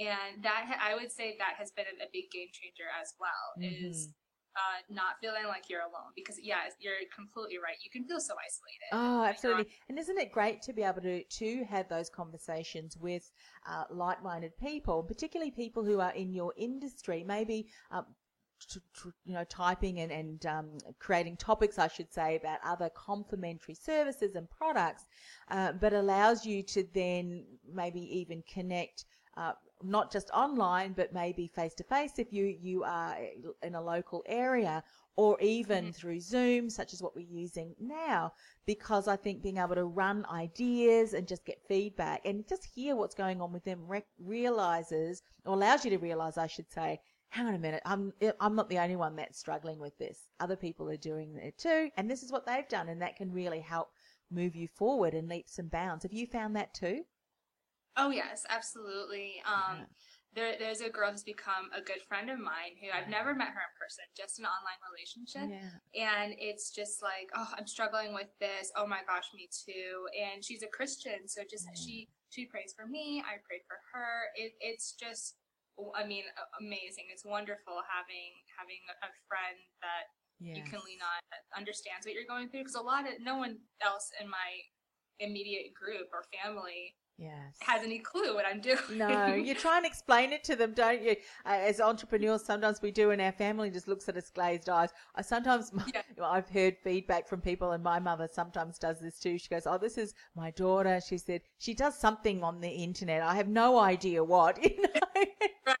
and 0.00 0.42
that 0.42 0.66
i 0.82 0.94
would 0.94 1.10
say 1.10 1.36
that 1.38 1.54
has 1.58 1.70
been 1.70 1.86
a, 2.02 2.08
big 2.12 2.26
game 2.32 2.48
changer 2.50 2.88
as 3.00 3.14
well 3.20 3.44
mm-hmm. 3.58 3.90
is 3.90 4.10
uh, 4.56 4.80
not 4.88 5.18
feeling 5.20 5.46
like 5.46 5.68
you're 5.68 5.80
alone 5.80 6.12
because 6.14 6.38
yeah 6.42 6.62
you're 6.78 6.94
completely 7.14 7.58
right. 7.58 7.76
You 7.82 7.90
can 7.90 8.06
feel 8.06 8.20
so 8.20 8.34
isolated. 8.34 8.90
Oh 8.92 9.24
absolutely. 9.24 9.68
and 9.88 9.98
isn't 9.98 10.18
it 10.18 10.32
great 10.32 10.62
to 10.62 10.72
be 10.72 10.82
able 10.82 11.02
to 11.02 11.24
to 11.24 11.64
have 11.64 11.88
those 11.88 12.08
conversations 12.08 12.96
with 12.96 13.30
uh, 13.68 13.84
like-minded 13.90 14.56
people 14.56 15.02
particularly 15.02 15.50
people 15.50 15.84
who 15.84 16.00
are 16.00 16.12
in 16.12 16.32
your 16.32 16.52
industry? 16.56 17.24
Maybe 17.26 17.68
um, 17.90 18.06
you 19.24 19.34
know, 19.34 19.44
typing 19.44 20.00
and, 20.00 20.10
and 20.10 20.46
um, 20.46 20.78
creating 20.98 21.36
topics, 21.36 21.78
I 21.78 21.88
should 21.88 22.12
say, 22.12 22.36
about 22.36 22.60
other 22.64 22.90
complementary 22.90 23.74
services 23.74 24.36
and 24.36 24.48
products, 24.50 25.04
uh, 25.50 25.72
but 25.72 25.92
allows 25.92 26.46
you 26.46 26.62
to 26.62 26.84
then 26.94 27.44
maybe 27.70 28.00
even 28.18 28.42
connect 28.50 29.04
uh, 29.36 29.52
not 29.84 30.10
just 30.10 30.30
online, 30.30 30.92
but 30.92 31.12
maybe 31.12 31.46
face 31.46 31.74
to 31.74 31.84
face 31.84 32.18
if 32.18 32.32
you, 32.32 32.56
you 32.60 32.84
are 32.84 33.16
in 33.62 33.74
a 33.74 33.82
local 33.82 34.22
area 34.26 34.82
or 35.16 35.40
even 35.40 35.84
mm-hmm. 35.84 35.92
through 35.92 36.20
Zoom, 36.20 36.68
such 36.68 36.92
as 36.92 37.02
what 37.02 37.14
we're 37.14 37.26
using 37.28 37.74
now, 37.78 38.32
because 38.66 39.06
I 39.06 39.16
think 39.16 39.42
being 39.42 39.58
able 39.58 39.76
to 39.76 39.84
run 39.84 40.26
ideas 40.30 41.12
and 41.14 41.28
just 41.28 41.44
get 41.44 41.62
feedback 41.68 42.22
and 42.24 42.48
just 42.48 42.64
hear 42.64 42.96
what's 42.96 43.14
going 43.14 43.40
on 43.40 43.52
with 43.52 43.64
them 43.64 43.86
re- 43.86 44.02
realizes 44.18 45.22
or 45.44 45.54
allows 45.54 45.84
you 45.84 45.90
to 45.92 45.98
realize, 45.98 46.36
I 46.36 46.48
should 46.48 46.70
say, 46.70 47.00
hang 47.28 47.46
on 47.46 47.54
a 47.54 47.58
minute, 47.58 47.82
I'm 47.84 48.12
I'm 48.40 48.54
not 48.54 48.68
the 48.68 48.78
only 48.78 48.96
one 48.96 49.16
that's 49.16 49.38
struggling 49.38 49.78
with 49.80 49.96
this. 49.98 50.28
Other 50.40 50.56
people 50.56 50.88
are 50.90 50.96
doing 50.96 51.36
it 51.36 51.58
too, 51.58 51.90
and 51.96 52.10
this 52.10 52.22
is 52.22 52.32
what 52.32 52.46
they've 52.46 52.68
done, 52.68 52.88
and 52.88 53.02
that 53.02 53.16
can 53.16 53.32
really 53.32 53.60
help 53.60 53.88
move 54.30 54.56
you 54.56 54.68
forward 54.68 55.14
in 55.14 55.28
leaps 55.28 55.58
and 55.58 55.70
bounds. 55.70 56.02
Have 56.02 56.12
you 56.12 56.26
found 56.26 56.56
that 56.56 56.74
too? 56.74 57.04
Oh 57.96 58.10
yes, 58.10 58.44
absolutely. 58.48 59.42
Um, 59.46 59.78
yeah. 59.78 59.84
There, 60.34 60.58
there's 60.58 60.82
a 60.82 60.90
girl 60.90 61.14
who's 61.14 61.22
become 61.22 61.70
a 61.70 61.78
good 61.78 62.02
friend 62.10 62.26
of 62.26 62.42
mine 62.42 62.74
who 62.82 62.90
I've 62.90 63.06
never 63.06 63.38
met 63.38 63.54
her 63.54 63.62
in 63.62 63.74
person, 63.78 64.02
just 64.18 64.42
an 64.42 64.50
online 64.50 64.82
relationship. 64.82 65.46
Yeah. 65.46 65.78
And 65.94 66.34
it's 66.42 66.74
just 66.74 67.06
like, 67.06 67.30
oh, 67.38 67.46
I'm 67.54 67.70
struggling 67.70 68.10
with 68.10 68.34
this. 68.42 68.74
Oh 68.74 68.82
my 68.82 69.06
gosh, 69.06 69.30
me 69.30 69.46
too. 69.46 70.10
And 70.10 70.42
she's 70.42 70.66
a 70.66 70.70
Christian, 70.74 71.30
so 71.30 71.46
just 71.46 71.70
yeah. 71.70 71.78
she 71.78 72.10
she 72.34 72.50
prays 72.50 72.74
for 72.74 72.90
me, 72.90 73.22
I 73.22 73.38
pray 73.46 73.62
for 73.62 73.78
her. 73.94 74.34
It, 74.34 74.58
it's 74.58 74.98
just, 74.98 75.38
I 75.94 76.02
mean, 76.02 76.26
amazing. 76.58 77.14
It's 77.14 77.22
wonderful 77.22 77.78
having 77.86 78.34
having 78.58 78.82
a 79.06 79.10
friend 79.30 79.54
that 79.86 80.10
yes. 80.42 80.58
you 80.58 80.66
can 80.66 80.82
lean 80.82 80.98
on 80.98 81.20
that 81.30 81.46
understands 81.54 82.02
what 82.02 82.18
you're 82.18 82.26
going 82.26 82.50
through. 82.50 82.66
Because 82.66 82.74
a 82.74 82.82
lot 82.82 83.06
of 83.06 83.22
no 83.22 83.38
one 83.38 83.62
else 83.78 84.10
in 84.18 84.26
my 84.26 84.50
immediate 85.22 85.70
group 85.78 86.10
or 86.10 86.26
family 86.34 86.98
yes. 87.16 87.54
has 87.60 87.82
any 87.82 87.98
clue 87.98 88.34
what 88.34 88.44
I'm 88.46 88.60
doing. 88.60 88.78
No, 88.92 89.34
you 89.34 89.54
try 89.54 89.76
and 89.76 89.86
explain 89.86 90.32
it 90.32 90.44
to 90.44 90.56
them, 90.56 90.72
don't 90.74 91.02
you? 91.02 91.16
Uh, 91.44 91.58
as 91.60 91.80
entrepreneurs, 91.80 92.44
sometimes 92.44 92.82
we 92.82 92.90
do, 92.90 93.10
and 93.10 93.20
our 93.20 93.32
family 93.32 93.70
just 93.70 93.88
looks 93.88 94.08
at 94.08 94.16
us 94.16 94.30
glazed 94.30 94.68
eyes. 94.68 94.90
I 95.14 95.22
sometimes, 95.22 95.72
yeah. 95.94 96.02
I've 96.22 96.48
heard 96.48 96.76
feedback 96.82 97.28
from 97.28 97.40
people, 97.40 97.72
and 97.72 97.82
my 97.82 97.98
mother 97.98 98.28
sometimes 98.30 98.78
does 98.78 99.00
this 99.00 99.18
too. 99.18 99.38
She 99.38 99.48
goes, 99.48 99.66
"Oh, 99.66 99.78
this 99.78 99.98
is 99.98 100.14
my 100.34 100.50
daughter." 100.52 101.00
She 101.06 101.18
said 101.18 101.42
she 101.58 101.74
does 101.74 101.98
something 101.98 102.42
on 102.42 102.60
the 102.60 102.70
internet. 102.70 103.22
I 103.22 103.34
have 103.34 103.48
no 103.48 103.78
idea 103.78 104.22
what. 104.22 104.58
You 104.74 104.82
know? 104.82 105.24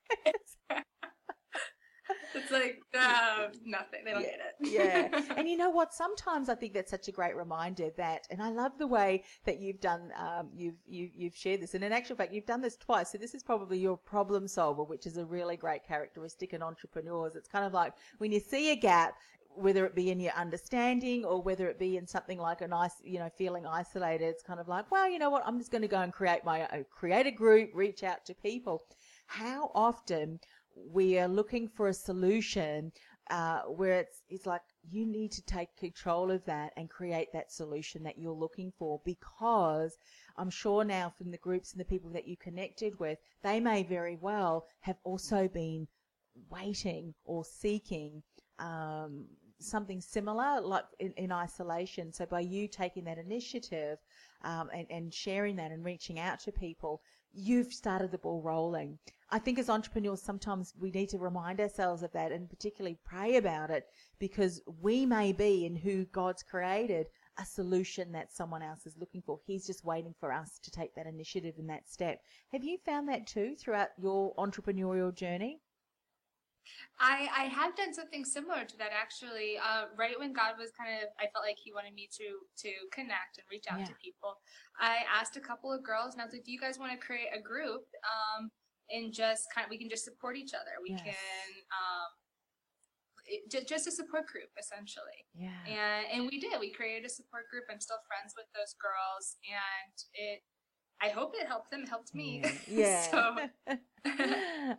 like 2.54 2.82
uh, 2.98 3.48
nothing. 3.64 4.00
They 4.04 4.12
don't 4.12 4.22
yeah, 4.22 4.28
get 4.28 4.56
it. 4.60 5.22
yeah. 5.30 5.34
And 5.36 5.48
you 5.48 5.56
know 5.56 5.70
what? 5.70 5.92
Sometimes 5.92 6.48
I 6.48 6.54
think 6.54 6.74
that's 6.74 6.90
such 6.90 7.08
a 7.08 7.12
great 7.12 7.36
reminder 7.36 7.90
that, 7.96 8.26
and 8.30 8.42
I 8.42 8.50
love 8.50 8.72
the 8.78 8.86
way 8.86 9.24
that 9.44 9.60
you've 9.60 9.80
done, 9.80 10.12
um, 10.18 10.48
you've 10.54 10.76
you, 10.86 11.10
you've 11.14 11.36
shared 11.36 11.60
this. 11.60 11.74
And 11.74 11.84
in 11.84 11.92
actual 11.92 12.16
fact, 12.16 12.32
you've 12.32 12.46
done 12.46 12.62
this 12.62 12.76
twice. 12.76 13.10
So 13.10 13.18
this 13.18 13.34
is 13.34 13.42
probably 13.42 13.78
your 13.78 13.96
problem 13.96 14.48
solver, 14.48 14.84
which 14.84 15.06
is 15.06 15.16
a 15.16 15.24
really 15.24 15.56
great 15.56 15.84
characteristic 15.84 16.52
in 16.52 16.62
entrepreneurs. 16.62 17.36
It's 17.36 17.48
kind 17.48 17.64
of 17.64 17.72
like 17.72 17.92
when 18.18 18.32
you 18.32 18.40
see 18.40 18.70
a 18.70 18.76
gap, 18.76 19.14
whether 19.56 19.86
it 19.86 19.94
be 19.94 20.10
in 20.10 20.20
your 20.20 20.32
understanding 20.32 21.24
or 21.24 21.40
whether 21.40 21.68
it 21.68 21.78
be 21.78 21.96
in 21.96 22.06
something 22.06 22.38
like 22.38 22.60
a 22.60 22.68
nice, 22.68 22.94
you 23.02 23.18
know, 23.18 23.30
feeling 23.36 23.66
isolated, 23.66 24.26
it's 24.26 24.42
kind 24.42 24.60
of 24.60 24.68
like, 24.68 24.90
well, 24.90 25.08
you 25.08 25.18
know 25.18 25.30
what? 25.30 25.42
I'm 25.46 25.58
just 25.58 25.70
going 25.70 25.82
to 25.82 25.88
go 25.88 26.00
and 26.00 26.12
create 26.12 26.44
my 26.44 26.66
own, 26.72 26.84
create 26.90 27.26
a 27.26 27.30
group, 27.30 27.70
reach 27.74 28.02
out 28.02 28.24
to 28.26 28.34
people. 28.34 28.84
How 29.26 29.70
often 29.74 30.40
we 30.76 31.18
are 31.18 31.28
looking 31.28 31.68
for 31.68 31.88
a 31.88 31.94
solution 31.94 32.92
uh, 33.30 33.62
where 33.62 34.00
it's 34.00 34.22
it's 34.28 34.44
like 34.44 34.60
you 34.90 35.06
need 35.06 35.32
to 35.32 35.42
take 35.42 35.74
control 35.76 36.30
of 36.30 36.44
that 36.44 36.72
and 36.76 36.90
create 36.90 37.28
that 37.32 37.50
solution 37.50 38.02
that 38.02 38.18
you're 38.18 38.32
looking 38.32 38.70
for 38.78 39.00
because 39.04 39.96
I'm 40.36 40.50
sure 40.50 40.84
now 40.84 41.12
from 41.16 41.30
the 41.30 41.38
groups 41.38 41.72
and 41.72 41.80
the 41.80 41.86
people 41.86 42.10
that 42.10 42.28
you 42.28 42.36
connected 42.36 42.98
with, 42.98 43.18
they 43.42 43.60
may 43.60 43.82
very 43.82 44.16
well 44.20 44.66
have 44.80 44.96
also 45.04 45.48
been 45.48 45.88
waiting 46.50 47.14
or 47.24 47.44
seeking 47.44 48.22
um, 48.58 49.26
something 49.58 50.00
similar, 50.00 50.60
like 50.60 50.84
in, 50.98 51.12
in, 51.12 51.32
isolation. 51.32 52.12
So 52.12 52.26
by 52.26 52.40
you 52.40 52.68
taking 52.68 53.04
that 53.04 53.18
initiative 53.18 53.98
um, 54.42 54.68
and, 54.74 54.86
and 54.90 55.14
sharing 55.14 55.56
that 55.56 55.70
and 55.70 55.84
reaching 55.84 56.18
out 56.18 56.40
to 56.40 56.52
people, 56.52 57.00
you've 57.32 57.72
started 57.72 58.10
the 58.10 58.18
ball 58.18 58.42
rolling. 58.42 58.98
I 59.34 59.40
think 59.40 59.58
as 59.58 59.68
entrepreneurs, 59.68 60.22
sometimes 60.22 60.74
we 60.78 60.92
need 60.92 61.08
to 61.08 61.18
remind 61.18 61.60
ourselves 61.60 62.04
of 62.04 62.12
that 62.12 62.30
and 62.30 62.48
particularly 62.48 63.00
pray 63.04 63.34
about 63.34 63.68
it 63.68 63.88
because 64.20 64.62
we 64.80 65.04
may 65.04 65.32
be 65.32 65.66
in 65.66 65.74
who 65.74 66.04
God's 66.04 66.44
created 66.44 67.08
a 67.36 67.44
solution 67.44 68.12
that 68.12 68.32
someone 68.32 68.62
else 68.62 68.86
is 68.86 68.96
looking 68.96 69.22
for. 69.26 69.40
He's 69.44 69.66
just 69.66 69.84
waiting 69.84 70.14
for 70.20 70.32
us 70.32 70.60
to 70.62 70.70
take 70.70 70.94
that 70.94 71.08
initiative 71.08 71.54
and 71.58 71.68
that 71.68 71.90
step. 71.90 72.20
Have 72.52 72.62
you 72.62 72.78
found 72.86 73.08
that 73.08 73.26
too 73.26 73.56
throughout 73.58 73.88
your 74.00 74.36
entrepreneurial 74.36 75.12
journey? 75.12 75.58
I, 77.00 77.28
I 77.36 77.44
have 77.46 77.74
done 77.74 77.92
something 77.92 78.24
similar 78.24 78.64
to 78.64 78.78
that 78.78 78.92
actually. 78.94 79.58
Uh, 79.58 79.86
right 79.98 80.16
when 80.16 80.32
God 80.32 80.54
was 80.60 80.70
kind 80.78 81.02
of, 81.02 81.08
I 81.18 81.26
felt 81.32 81.44
like 81.44 81.58
He 81.58 81.72
wanted 81.72 81.92
me 81.92 82.08
to 82.18 82.24
to 82.62 82.70
connect 82.92 83.38
and 83.38 83.44
reach 83.50 83.64
out 83.68 83.80
yeah. 83.80 83.86
to 83.86 83.94
people. 84.02 84.38
I 84.78 84.98
asked 85.12 85.36
a 85.36 85.40
couple 85.40 85.72
of 85.72 85.82
girls, 85.82 86.14
and 86.14 86.22
I 86.22 86.24
was 86.24 86.32
like, 86.32 86.44
"Do 86.44 86.52
you 86.52 86.60
guys 86.60 86.78
want 86.78 86.92
to 86.92 87.06
create 87.06 87.28
a 87.36 87.42
group 87.42 87.84
um, 88.06 88.50
and 88.94 89.12
just 89.12 89.50
kind 89.52 89.66
of 89.66 89.70
we 89.70 89.78
can 89.78 89.90
just 89.90 90.04
support 90.04 90.36
each 90.38 90.54
other? 90.54 90.78
We 90.82 90.94
yes. 90.94 91.02
can 91.02 91.50
um, 91.74 92.10
it, 93.26 93.66
just 93.66 93.86
a 93.86 93.92
support 93.92 94.26
group 94.30 94.54
essentially." 94.58 95.26
Yeah. 95.34 95.58
And 95.66 96.06
and 96.14 96.20
we 96.30 96.38
did. 96.38 96.54
We 96.60 96.70
created 96.70 97.04
a 97.04 97.12
support 97.12 97.50
group. 97.50 97.64
I'm 97.66 97.82
still 97.82 98.00
friends 98.06 98.34
with 98.38 98.46
those 98.54 98.74
girls, 98.78 99.36
and 99.44 99.94
it 100.14 100.46
I 101.00 101.08
hope 101.08 101.34
it 101.38 101.46
helped 101.46 101.70
them, 101.70 101.86
helped 101.86 102.14
me. 102.14 102.42
Yeah. 102.68 103.48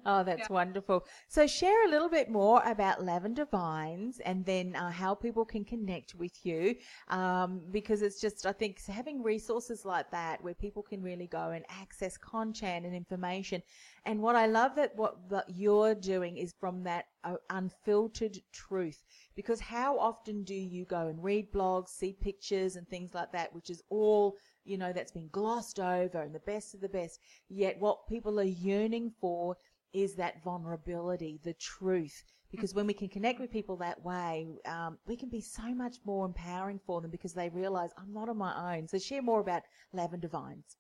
oh, 0.06 0.24
that's 0.24 0.42
yeah. 0.42 0.48
wonderful. 0.50 1.06
So, 1.28 1.48
share 1.48 1.86
a 1.86 1.90
little 1.90 2.10
bit 2.10 2.30
more 2.30 2.62
about 2.66 3.04
Lavender 3.04 3.46
Vines 3.46 4.20
and 4.20 4.46
then 4.46 4.76
uh, 4.76 4.92
how 4.92 5.16
people 5.16 5.46
can 5.46 5.64
connect 5.64 6.16
with 6.16 6.46
you. 6.46 6.76
Um, 7.10 7.62
because 7.72 8.02
it's 8.02 8.20
just, 8.20 8.46
I 8.46 8.52
think, 8.52 8.84
having 8.86 9.24
resources 9.24 9.86
like 9.86 10.12
that 10.12 10.44
where 10.44 10.54
people 10.54 10.84
can 10.84 11.02
really 11.02 11.28
go 11.28 11.52
and 11.52 11.66
access 11.70 12.18
content 12.18 12.86
and 12.86 12.96
information. 12.96 13.62
And 14.06 14.22
what 14.22 14.36
I 14.36 14.46
love 14.46 14.76
that 14.76 14.96
what, 14.96 15.18
what 15.30 15.46
you're 15.48 15.96
doing 15.96 16.38
is 16.38 16.54
from 16.60 16.84
that 16.84 17.06
uh, 17.24 17.36
unfiltered 17.50 18.38
truth. 18.52 19.04
Because 19.36 19.60
how 19.60 19.98
often 19.98 20.44
do 20.44 20.56
you 20.56 20.86
go 20.86 21.08
and 21.08 21.24
read 21.24 21.52
blogs, 21.52 21.90
see 21.90 22.14
pictures 22.14 22.76
and 22.76 22.88
things 22.88 23.14
like 23.14 23.32
that, 23.32 23.54
which 23.54 23.70
is 23.70 23.82
all 23.90 24.38
you 24.66 24.78
know, 24.78 24.92
that's 24.92 25.12
been 25.12 25.30
glossed 25.32 25.80
over 25.80 26.22
and 26.22 26.34
the 26.34 26.40
best 26.40 26.74
of 26.74 26.82
the 26.82 26.90
best. 26.90 27.20
Yet 27.50 27.80
what 27.80 28.08
people 28.08 28.40
are 28.40 28.44
yearning 28.44 29.12
for 29.22 29.56
is 29.94 30.16
that 30.16 30.44
vulnerability, 30.44 31.40
the 31.44 31.54
truth. 31.54 32.24
Because 32.52 32.74
when 32.74 32.88
we 32.88 32.94
can 32.94 33.10
connect 33.10 33.40
with 33.40 33.52
people 33.52 33.76
that 33.78 34.04
way, 34.04 34.60
um, 34.66 34.98
we 35.08 35.18
can 35.18 35.30
be 35.30 35.42
so 35.42 35.74
much 35.74 35.98
more 36.06 36.26
empowering 36.26 36.80
for 36.86 37.02
them 37.02 37.12
because 37.12 37.34
they 37.34 37.50
realize 37.50 37.90
I'm 37.98 38.14
not 38.14 38.30
on 38.30 38.38
my 38.38 38.76
own. 38.76 38.88
So 38.88 38.98
share 38.98 39.22
more 39.22 39.40
about 39.40 39.64
Lavender 39.94 40.28
Vines. 40.28 40.78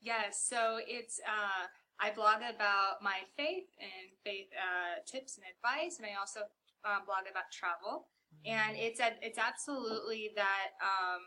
Yes, 0.00 0.46
so 0.48 0.78
it's 0.86 1.20
uh, 1.26 1.66
I 1.98 2.12
blog 2.12 2.36
about 2.38 3.02
my 3.02 3.24
faith 3.36 3.64
and 3.80 4.12
faith 4.24 4.48
uh, 4.52 5.00
tips 5.06 5.38
and 5.38 5.46
advice, 5.48 5.98
and 5.98 6.06
I 6.06 6.18
also 6.20 6.40
uh, 6.84 7.00
blog 7.06 7.24
about 7.30 7.44
travel. 7.52 8.08
And 8.46 8.76
it's 8.76 9.00
it's 9.22 9.38
absolutely 9.38 10.30
that 10.36 10.76
um, 10.82 11.22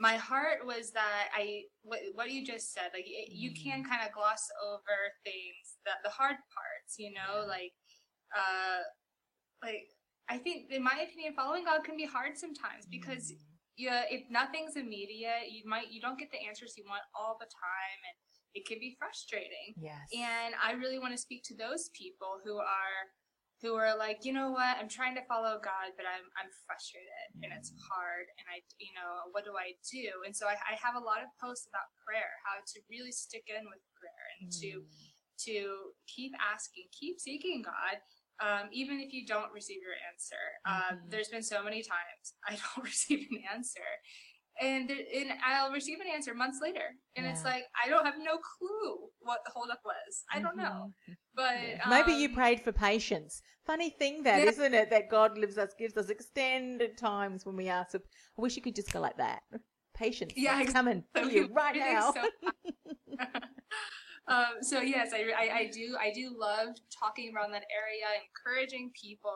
my 0.00 0.16
heart 0.16 0.64
was 0.64 0.90
that 0.92 1.28
I 1.36 1.68
what, 1.82 2.00
what 2.14 2.30
you 2.32 2.44
just 2.44 2.72
said 2.72 2.88
like 2.94 3.04
it, 3.06 3.30
you 3.30 3.52
can 3.52 3.84
mm-hmm. 3.84 3.90
kind 3.92 4.02
of 4.02 4.12
gloss 4.16 4.48
over 4.64 4.96
things 5.22 5.76
that 5.84 6.00
the 6.02 6.10
hard 6.10 6.40
parts 6.50 6.96
you 6.98 7.12
know 7.12 7.46
like 7.46 7.76
uh 8.34 8.80
like 9.62 9.84
I 10.28 10.38
think 10.38 10.72
in 10.72 10.82
my 10.82 11.04
opinion 11.04 11.36
following 11.36 11.64
God 11.64 11.84
can 11.84 11.96
be 11.96 12.06
hard 12.08 12.40
sometimes 12.40 12.88
because 12.90 13.30
mm-hmm. 13.30 13.44
yeah 13.76 14.02
if 14.10 14.24
nothing's 14.32 14.74
immediate 14.74 15.52
you 15.52 15.68
might 15.68 15.92
you 15.92 16.00
don't 16.00 16.18
get 16.18 16.32
the 16.32 16.40
answers 16.48 16.74
you 16.80 16.84
want 16.88 17.04
all 17.14 17.36
the 17.38 17.46
time 17.52 18.00
and 18.08 18.16
it 18.56 18.66
can 18.66 18.80
be 18.80 18.96
frustrating 18.98 19.76
yes 19.76 20.08
and 20.16 20.56
I 20.56 20.72
really 20.80 20.98
want 20.98 21.12
to 21.12 21.20
speak 21.20 21.44
to 21.52 21.54
those 21.54 21.90
people 21.92 22.40
who 22.42 22.56
are 22.56 22.98
who 23.60 23.76
are 23.76 23.92
like, 23.92 24.24
you 24.24 24.32
know 24.32 24.50
what, 24.50 24.80
I'm 24.80 24.88
trying 24.88 25.14
to 25.20 25.24
follow 25.28 25.60
God, 25.60 25.92
but 25.96 26.08
I'm 26.08 26.24
I'm 26.40 26.48
frustrated 26.64 27.44
and 27.44 27.52
it's 27.52 27.70
mm. 27.70 27.80
hard, 27.92 28.26
and 28.40 28.46
I, 28.48 28.64
you 28.80 28.92
know, 28.96 29.28
what 29.36 29.44
do 29.44 29.52
I 29.56 29.76
do? 29.84 30.24
And 30.24 30.32
so 30.32 30.48
I, 30.48 30.56
I 30.64 30.74
have 30.80 30.96
a 30.96 31.04
lot 31.04 31.20
of 31.20 31.28
posts 31.36 31.68
about 31.68 31.92
prayer, 32.00 32.32
how 32.48 32.60
to 32.60 32.76
really 32.88 33.12
stick 33.12 33.44
in 33.52 33.68
with 33.68 33.84
prayer, 34.00 34.24
and 34.40 34.48
mm. 34.48 34.56
to 34.64 34.70
to 35.48 35.56
keep 36.08 36.32
asking, 36.40 36.84
keep 36.92 37.20
seeking 37.20 37.64
God, 37.64 37.96
um, 38.40 38.68
even 38.72 39.00
if 39.00 39.12
you 39.12 39.24
don't 39.24 39.52
receive 39.52 39.80
your 39.80 39.96
answer. 40.12 40.44
Mm-hmm. 40.68 41.08
there's 41.08 41.28
been 41.28 41.42
so 41.42 41.64
many 41.64 41.82
times 41.82 42.36
I 42.44 42.56
don't 42.60 42.84
receive 42.84 43.28
an 43.30 43.44
answer, 43.52 43.88
and, 44.60 44.90
and 44.90 45.30
I'll 45.44 45.72
receive 45.72 45.98
an 46.00 46.06
answer 46.12 46.34
months 46.34 46.58
later, 46.62 46.94
and 47.16 47.24
yeah. 47.24 47.32
it's 47.32 47.44
like 47.44 47.64
I 47.84 47.88
don't 47.88 48.04
have 48.04 48.18
no 48.18 48.38
clue 48.38 49.08
what 49.20 49.40
the 49.44 49.52
holdup 49.52 49.80
was. 49.84 50.24
I 50.32 50.40
don't 50.40 50.56
know, 50.56 50.92
mm-hmm. 50.92 51.12
but 51.34 51.54
yeah. 51.66 51.82
um, 51.84 51.90
maybe 51.90 52.12
you 52.12 52.28
prayed 52.28 52.60
for 52.60 52.72
patience. 52.72 53.42
Funny 53.66 53.90
thing 53.90 54.22
that 54.24 54.44
yeah. 54.44 54.50
not 54.50 54.74
it? 54.74 54.90
That 54.90 55.08
God 55.10 55.36
gives 55.36 55.58
us 55.58 55.70
gives 55.78 55.96
us 55.96 56.10
extended 56.10 56.98
times 56.98 57.46
when 57.46 57.56
we 57.56 57.68
ask. 57.68 57.94
I 57.94 58.00
wish 58.36 58.56
you 58.56 58.62
could 58.62 58.76
just 58.76 58.92
go 58.92 59.00
like 59.00 59.16
that. 59.16 59.40
Patience, 59.94 60.32
yeah, 60.36 60.60
it's 60.60 60.72
coming 60.72 61.04
to 61.16 61.32
you 61.32 61.48
right 61.52 61.76
now. 61.76 62.12
So 62.12 62.22
um, 64.28 64.62
so 64.62 64.80
yes, 64.80 65.12
I, 65.14 65.30
I, 65.36 65.54
I, 65.58 65.70
do 65.72 65.96
I 66.00 66.12
do 66.12 66.34
love 66.38 66.68
talking 66.98 67.32
around 67.34 67.52
that 67.52 67.64
area, 67.70 68.06
encouraging 68.24 68.90
people 69.00 69.32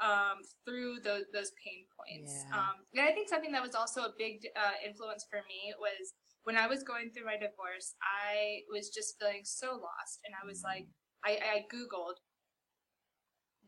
um, 0.00 0.40
through 0.64 1.00
those, 1.04 1.24
those 1.32 1.52
pain 1.60 1.84
points. 1.92 2.44
Yeah. 2.48 2.56
Um, 2.56 2.76
and 2.96 3.06
I 3.06 3.12
think 3.12 3.28
something 3.28 3.52
that 3.52 3.62
was 3.62 3.74
also 3.74 4.02
a 4.02 4.12
big 4.16 4.40
uh, 4.56 4.80
influence 4.84 5.26
for 5.28 5.44
me 5.48 5.72
was 5.78 6.14
when 6.44 6.56
I 6.56 6.66
was 6.66 6.82
going 6.82 7.12
through 7.12 7.26
my 7.26 7.36
divorce, 7.36 7.94
I 8.00 8.64
was 8.72 8.88
just 8.88 9.20
feeling 9.20 9.44
so 9.44 9.76
lost, 9.76 10.24
and 10.24 10.32
I 10.32 10.46
was 10.46 10.62
like, 10.64 10.88
I, 11.24 11.36
I 11.36 11.56
googled 11.68 12.16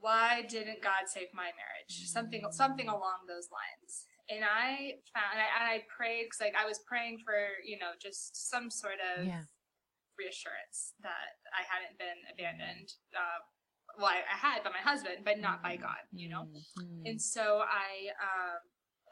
why 0.02 0.42
didn't 0.50 0.82
God 0.82 1.06
save 1.06 1.30
my 1.32 1.54
marriage? 1.54 2.10
Something 2.10 2.42
something 2.50 2.90
along 2.90 3.24
those 3.30 3.48
lines. 3.54 4.10
And 4.28 4.42
I 4.42 4.98
found 5.14 5.38
and 5.38 5.40
I, 5.40 5.48
and 5.56 5.66
I 5.70 5.76
prayed 5.86 6.26
because 6.26 6.42
like 6.42 6.58
I 6.58 6.66
was 6.66 6.82
praying 6.84 7.22
for 7.22 7.38
you 7.62 7.78
know 7.78 7.94
just 8.02 8.50
some 8.50 8.68
sort 8.68 8.98
of 8.98 9.24
yeah. 9.24 9.46
reassurance 10.18 10.98
that 11.06 11.38
I 11.54 11.62
hadn't 11.62 11.96
been 12.02 12.18
abandoned. 12.34 12.90
Uh, 13.14 13.40
well, 13.98 14.08
I, 14.08 14.24
I, 14.24 14.36
had 14.36 14.64
by 14.64 14.70
my 14.70 14.82
husband, 14.82 15.24
but 15.24 15.38
not 15.38 15.62
by 15.62 15.76
God, 15.76 16.00
you 16.12 16.28
know. 16.28 16.48
Mm-hmm. 16.48 17.06
And 17.06 17.18
so 17.20 17.62
I, 17.64 18.12
um, 18.16 18.60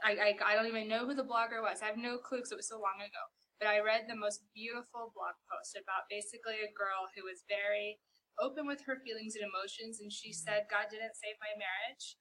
I, 0.01 0.11
I, 0.17 0.53
I 0.53 0.55
don't 0.57 0.67
even 0.67 0.89
know 0.89 1.05
who 1.05 1.15
the 1.15 1.27
blogger 1.27 1.61
was. 1.61 1.83
I 1.83 1.93
have 1.93 2.01
no 2.01 2.19
clue 2.19 2.39
because 2.39 2.53
it 2.53 2.61
was 2.61 2.69
so 2.69 2.81
long 2.81 3.01
ago. 3.01 3.25
But 3.61 3.69
I 3.69 3.85
read 3.85 4.09
the 4.09 4.17
most 4.17 4.41
beautiful 4.57 5.13
blog 5.13 5.37
post 5.45 5.77
about 5.77 6.09
basically 6.09 6.65
a 6.65 6.73
girl 6.73 7.13
who 7.13 7.29
was 7.29 7.45
very 7.45 8.01
open 8.41 8.65
with 8.65 8.81
her 8.89 8.97
feelings 9.05 9.37
and 9.37 9.45
emotions, 9.45 10.01
and 10.01 10.09
she 10.09 10.33
said, 10.33 10.73
God 10.73 10.89
didn't 10.89 11.21
save 11.21 11.37
my 11.45 11.53
marriage. 11.61 12.17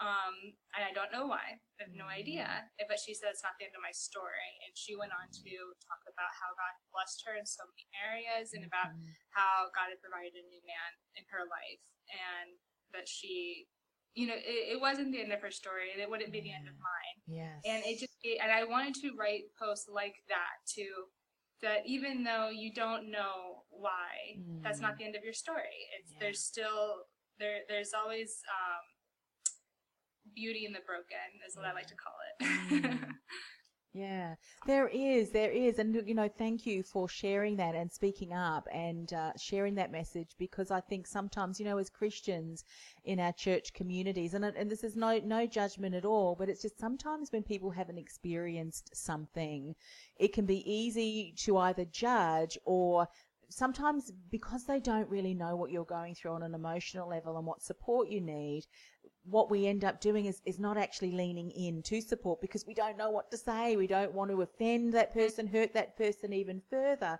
Um, 0.00 0.56
and 0.72 0.80
I 0.80 0.96
don't 0.96 1.12
know 1.12 1.28
why. 1.28 1.60
I 1.76 1.78
have 1.84 1.92
no 1.92 2.08
idea. 2.08 2.48
But 2.88 2.96
she 2.96 3.12
said 3.12 3.36
it's 3.36 3.44
not 3.44 3.60
the 3.60 3.68
end 3.68 3.76
of 3.76 3.84
my 3.84 3.92
story. 3.92 4.48
And 4.64 4.72
she 4.72 4.96
went 4.96 5.12
on 5.12 5.28
to 5.28 5.52
talk 5.84 6.02
about 6.08 6.32
how 6.32 6.56
God 6.56 6.74
blessed 6.88 7.20
her 7.28 7.36
in 7.36 7.44
so 7.44 7.68
many 7.68 7.84
areas 8.00 8.56
and 8.56 8.64
about 8.64 8.96
mm-hmm. 8.96 9.12
how 9.36 9.68
God 9.76 9.92
had 9.92 10.00
provided 10.00 10.32
a 10.32 10.44
new 10.48 10.64
man 10.64 10.90
in 11.20 11.24
her 11.28 11.44
life. 11.44 11.84
And 12.08 12.56
that 12.96 13.06
she, 13.06 13.68
you 14.16 14.26
know, 14.26 14.40
it, 14.40 14.76
it 14.76 14.80
wasn't 14.80 15.12
the 15.12 15.20
end 15.20 15.36
of 15.36 15.44
her 15.44 15.52
story. 15.52 15.92
It 15.92 16.08
wouldn't 16.08 16.32
be 16.32 16.40
the 16.40 16.56
end 16.56 16.66
of 16.66 16.74
mine. 16.80 17.16
Yes. 17.28 17.60
And 17.68 17.84
it 17.84 18.00
just, 18.00 18.16
it, 18.24 18.40
and 18.40 18.50
I 18.50 18.64
wanted 18.64 18.96
to 19.04 19.12
write 19.14 19.52
posts 19.60 19.86
like 19.86 20.16
that 20.32 20.64
to 20.80 20.84
that 21.62 21.84
even 21.84 22.24
though 22.24 22.48
you 22.48 22.72
don't 22.72 23.10
know 23.10 23.68
why, 23.68 24.40
mm. 24.40 24.62
that's 24.62 24.80
not 24.80 24.96
the 24.96 25.04
end 25.04 25.14
of 25.14 25.24
your 25.24 25.36
story. 25.36 25.92
It's 26.00 26.12
yeah. 26.12 26.18
there's 26.20 26.40
still 26.40 27.04
there 27.38 27.60
there's 27.68 27.92
always 27.92 28.40
um, 28.48 28.84
beauty 30.34 30.64
in 30.66 30.72
the 30.72 30.80
broken, 30.86 31.16
is 31.46 31.56
what. 31.56 31.66
I 31.66 31.72
like 31.72 31.86
to 31.88 31.94
call 31.94 32.14
it. 32.40 32.84
mm. 32.84 33.04
Yeah, 33.92 34.36
there 34.68 34.86
is, 34.86 35.30
there 35.32 35.50
is, 35.50 35.80
and 35.80 35.92
you 36.06 36.14
know, 36.14 36.28
thank 36.28 36.64
you 36.64 36.84
for 36.84 37.08
sharing 37.08 37.56
that 37.56 37.74
and 37.74 37.90
speaking 37.90 38.32
up 38.32 38.68
and 38.72 39.12
uh, 39.12 39.32
sharing 39.36 39.74
that 39.74 39.90
message 39.90 40.36
because 40.38 40.70
I 40.70 40.80
think 40.80 41.08
sometimes, 41.08 41.58
you 41.58 41.66
know, 41.66 41.76
as 41.76 41.90
Christians 41.90 42.64
in 43.04 43.18
our 43.18 43.32
church 43.32 43.72
communities, 43.72 44.34
and 44.34 44.44
and 44.44 44.70
this 44.70 44.84
is 44.84 44.94
no 44.94 45.18
no 45.24 45.44
judgment 45.44 45.96
at 45.96 46.04
all, 46.04 46.36
but 46.38 46.48
it's 46.48 46.62
just 46.62 46.78
sometimes 46.78 47.32
when 47.32 47.42
people 47.42 47.72
haven't 47.72 47.98
experienced 47.98 48.94
something, 48.94 49.74
it 50.16 50.32
can 50.32 50.46
be 50.46 50.62
easy 50.72 51.34
to 51.38 51.58
either 51.58 51.84
judge 51.84 52.56
or 52.64 53.08
sometimes 53.48 54.12
because 54.30 54.64
they 54.66 54.78
don't 54.78 55.08
really 55.10 55.34
know 55.34 55.56
what 55.56 55.72
you're 55.72 55.84
going 55.84 56.14
through 56.14 56.32
on 56.32 56.44
an 56.44 56.54
emotional 56.54 57.08
level 57.08 57.36
and 57.36 57.46
what 57.46 57.60
support 57.60 58.08
you 58.08 58.20
need, 58.20 58.64
what 59.24 59.50
we 59.50 59.66
end 59.66 59.84
up 59.84 60.00
doing 60.00 60.26
is, 60.26 60.40
is 60.46 60.58
not 60.58 60.76
actually 60.76 61.12
leaning 61.12 61.50
in 61.50 61.82
to 61.82 62.00
support 62.00 62.40
because 62.40 62.66
we 62.66 62.74
don't 62.74 62.96
know 62.96 63.10
what 63.10 63.30
to 63.30 63.36
say. 63.36 63.76
We 63.76 63.86
don't 63.86 64.14
want 64.14 64.30
to 64.30 64.42
offend 64.42 64.92
that 64.94 65.10
mm-hmm. 65.10 65.20
person, 65.20 65.46
hurt 65.46 65.74
that 65.74 65.96
person 65.96 66.32
even 66.32 66.62
further. 66.70 67.18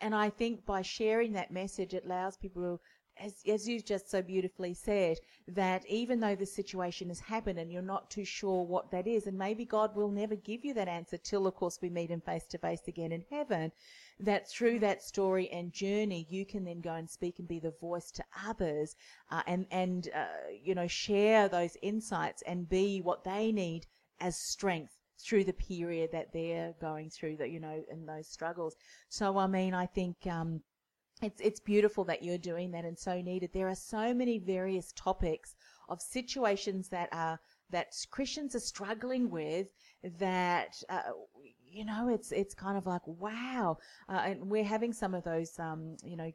And 0.00 0.14
I 0.14 0.30
think 0.30 0.64
by 0.64 0.82
sharing 0.82 1.32
that 1.32 1.50
message, 1.50 1.94
it 1.94 2.04
allows 2.04 2.36
people 2.36 2.80
as, 3.20 3.42
as 3.46 3.68
you 3.68 3.80
just 3.80 4.10
so 4.10 4.22
beautifully 4.22 4.74
said, 4.74 5.18
that 5.48 5.84
even 5.86 6.20
though 6.20 6.36
the 6.36 6.46
situation 6.46 7.08
has 7.08 7.20
happened 7.20 7.58
and 7.58 7.72
you're 7.72 7.82
not 7.82 8.10
too 8.10 8.24
sure 8.24 8.64
what 8.64 8.90
that 8.90 9.06
is, 9.06 9.26
and 9.26 9.36
maybe 9.36 9.64
God 9.64 9.96
will 9.96 10.10
never 10.10 10.36
give 10.36 10.64
you 10.64 10.74
that 10.74 10.88
answer 10.88 11.16
till, 11.16 11.46
of 11.46 11.54
course, 11.54 11.78
we 11.82 11.90
meet 11.90 12.10
him 12.10 12.20
face 12.20 12.46
to 12.46 12.58
face 12.58 12.86
again 12.86 13.12
in 13.12 13.24
heaven, 13.30 13.72
that 14.20 14.50
through 14.50 14.80
that 14.80 15.02
story 15.02 15.48
and 15.50 15.72
journey, 15.72 16.26
you 16.28 16.44
can 16.44 16.64
then 16.64 16.80
go 16.80 16.94
and 16.94 17.08
speak 17.08 17.38
and 17.38 17.48
be 17.48 17.60
the 17.60 17.74
voice 17.80 18.10
to 18.12 18.24
others, 18.46 18.96
uh, 19.30 19.42
and 19.46 19.66
and 19.70 20.08
uh, 20.14 20.26
you 20.62 20.74
know 20.74 20.86
share 20.86 21.48
those 21.48 21.76
insights 21.82 22.42
and 22.42 22.68
be 22.68 23.00
what 23.00 23.24
they 23.24 23.52
need 23.52 23.86
as 24.20 24.36
strength 24.36 24.96
through 25.20 25.44
the 25.44 25.52
period 25.52 26.10
that 26.12 26.32
they're 26.32 26.74
going 26.80 27.10
through 27.10 27.36
that 27.36 27.50
you 27.50 27.60
know 27.60 27.82
in 27.90 28.06
those 28.06 28.28
struggles. 28.28 28.74
So 29.08 29.38
I 29.38 29.46
mean, 29.46 29.74
I 29.74 29.86
think. 29.86 30.16
Um, 30.26 30.62
it's 31.20 31.40
it's 31.40 31.58
beautiful 31.58 32.04
that 32.04 32.22
you're 32.22 32.38
doing 32.38 32.70
that 32.70 32.84
and 32.84 32.96
so 32.96 33.20
needed. 33.20 33.50
There 33.52 33.68
are 33.68 33.74
so 33.74 34.14
many 34.14 34.38
various 34.38 34.92
topics 34.92 35.56
of 35.88 36.00
situations 36.00 36.88
that 36.90 37.08
are 37.12 37.40
that 37.70 37.94
Christians 38.10 38.54
are 38.54 38.60
struggling 38.60 39.28
with 39.30 39.66
that 40.18 40.76
uh, 40.88 41.02
you 41.70 41.84
know, 41.84 42.08
it's 42.08 42.32
it's 42.32 42.54
kind 42.54 42.76
of 42.76 42.86
like 42.86 43.06
wow, 43.06 43.78
uh, 44.08 44.22
and 44.24 44.50
we're 44.50 44.64
having 44.64 44.92
some 44.92 45.14
of 45.14 45.24
those, 45.24 45.58
um, 45.58 45.96
you 46.02 46.16
know, 46.16 46.30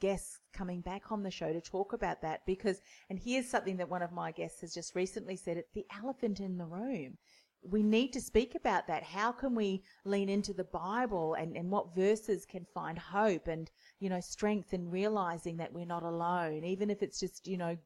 guests 0.00 0.40
coming 0.52 0.80
back 0.80 1.10
on 1.12 1.22
the 1.22 1.30
show 1.30 1.52
to 1.52 1.60
talk 1.60 1.92
about 1.92 2.22
that 2.22 2.44
because, 2.46 2.80
and 3.10 3.18
here's 3.18 3.48
something 3.48 3.76
that 3.76 3.88
one 3.88 4.02
of 4.02 4.12
my 4.12 4.32
guests 4.32 4.60
has 4.60 4.74
just 4.74 4.94
recently 4.94 5.36
said: 5.36 5.56
it's 5.56 5.72
the 5.72 5.86
elephant 6.02 6.40
in 6.40 6.58
the 6.58 6.66
room. 6.66 7.18
We 7.62 7.82
need 7.82 8.12
to 8.12 8.20
speak 8.20 8.54
about 8.54 8.86
that. 8.86 9.02
How 9.02 9.32
can 9.32 9.54
we 9.54 9.82
lean 10.04 10.28
into 10.28 10.52
the 10.52 10.64
Bible 10.64 11.34
and, 11.34 11.56
and 11.56 11.68
what 11.68 11.96
verses 11.96 12.46
can 12.46 12.64
find 12.72 12.96
hope 12.96 13.48
and, 13.48 13.68
you 13.98 14.08
know, 14.08 14.20
strength 14.20 14.72
in 14.72 14.88
realizing 14.88 15.56
that 15.56 15.72
we're 15.72 15.84
not 15.84 16.04
alone, 16.04 16.62
even 16.62 16.90
if 16.90 17.02
it's 17.02 17.18
just, 17.18 17.48
you 17.48 17.56
know, 17.56 17.76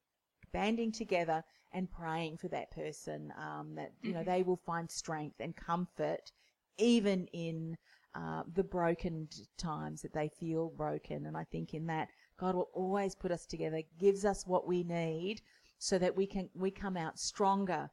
banding 0.53 0.93
together 0.93 1.43
and 1.73 1.91
praying 1.91 2.37
for 2.37 2.49
that 2.49 2.71
person, 2.73 3.33
um, 3.39 3.75
that, 3.77 3.93
you 4.03 4.13
know, 4.13 4.19
mm-hmm. 4.21 4.31
they 4.31 4.43
will 4.43 4.61
find 4.67 4.91
strength 4.91 5.37
and 5.41 5.57
comfort 5.57 6.31
even 6.79 7.27
in 7.33 7.77
uh, 8.15 8.43
the 8.55 8.65
broken 8.65 9.29
times 9.57 10.03
that 10.03 10.13
they 10.13 10.29
feel 10.29 10.73
broken. 10.77 11.27
And 11.27 11.37
I 11.37 11.45
think 11.45 11.75
in 11.75 11.87
that, 11.87 12.09
God 12.39 12.55
will 12.55 12.71
always 12.75 13.15
put 13.15 13.31
us 13.31 13.47
together, 13.47 13.83
gives 13.99 14.25
us 14.25 14.47
what 14.47 14.67
we 14.67 14.83
need 14.83 15.43
so 15.79 15.99
that 15.99 16.17
we 16.17 16.27
can, 16.27 16.49
we 16.55 16.71
come 16.71 16.97
out 16.97 17.19
stronger, 17.19 17.91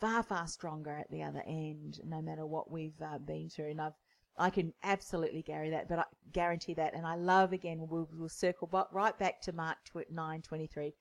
far, 0.00 0.22
far 0.22 0.46
stronger 0.46 0.90
at 0.90 1.10
the 1.10 1.22
other 1.22 1.42
end, 1.46 2.00
no 2.04 2.20
matter 2.20 2.46
what 2.46 2.70
we've 2.70 3.00
uh, 3.02 3.18
been 3.18 3.48
through. 3.48 3.70
And 3.70 3.80
I've, 3.80 3.92
I 4.36 4.50
can 4.50 4.72
absolutely 4.82 5.42
guarantee 5.42 5.72
that, 5.72 5.88
but 5.88 5.98
I 5.98 6.04
guarantee 6.32 6.74
that. 6.74 6.94
And 6.94 7.06
I 7.06 7.14
love 7.14 7.52
again, 7.52 7.86
we'll, 7.88 8.08
we'll 8.12 8.28
circle 8.28 8.68
right 8.92 9.18
back 9.18 9.40
to 9.42 9.52
Mark 9.52 9.76
9, 10.10 10.42
23. 10.42 10.94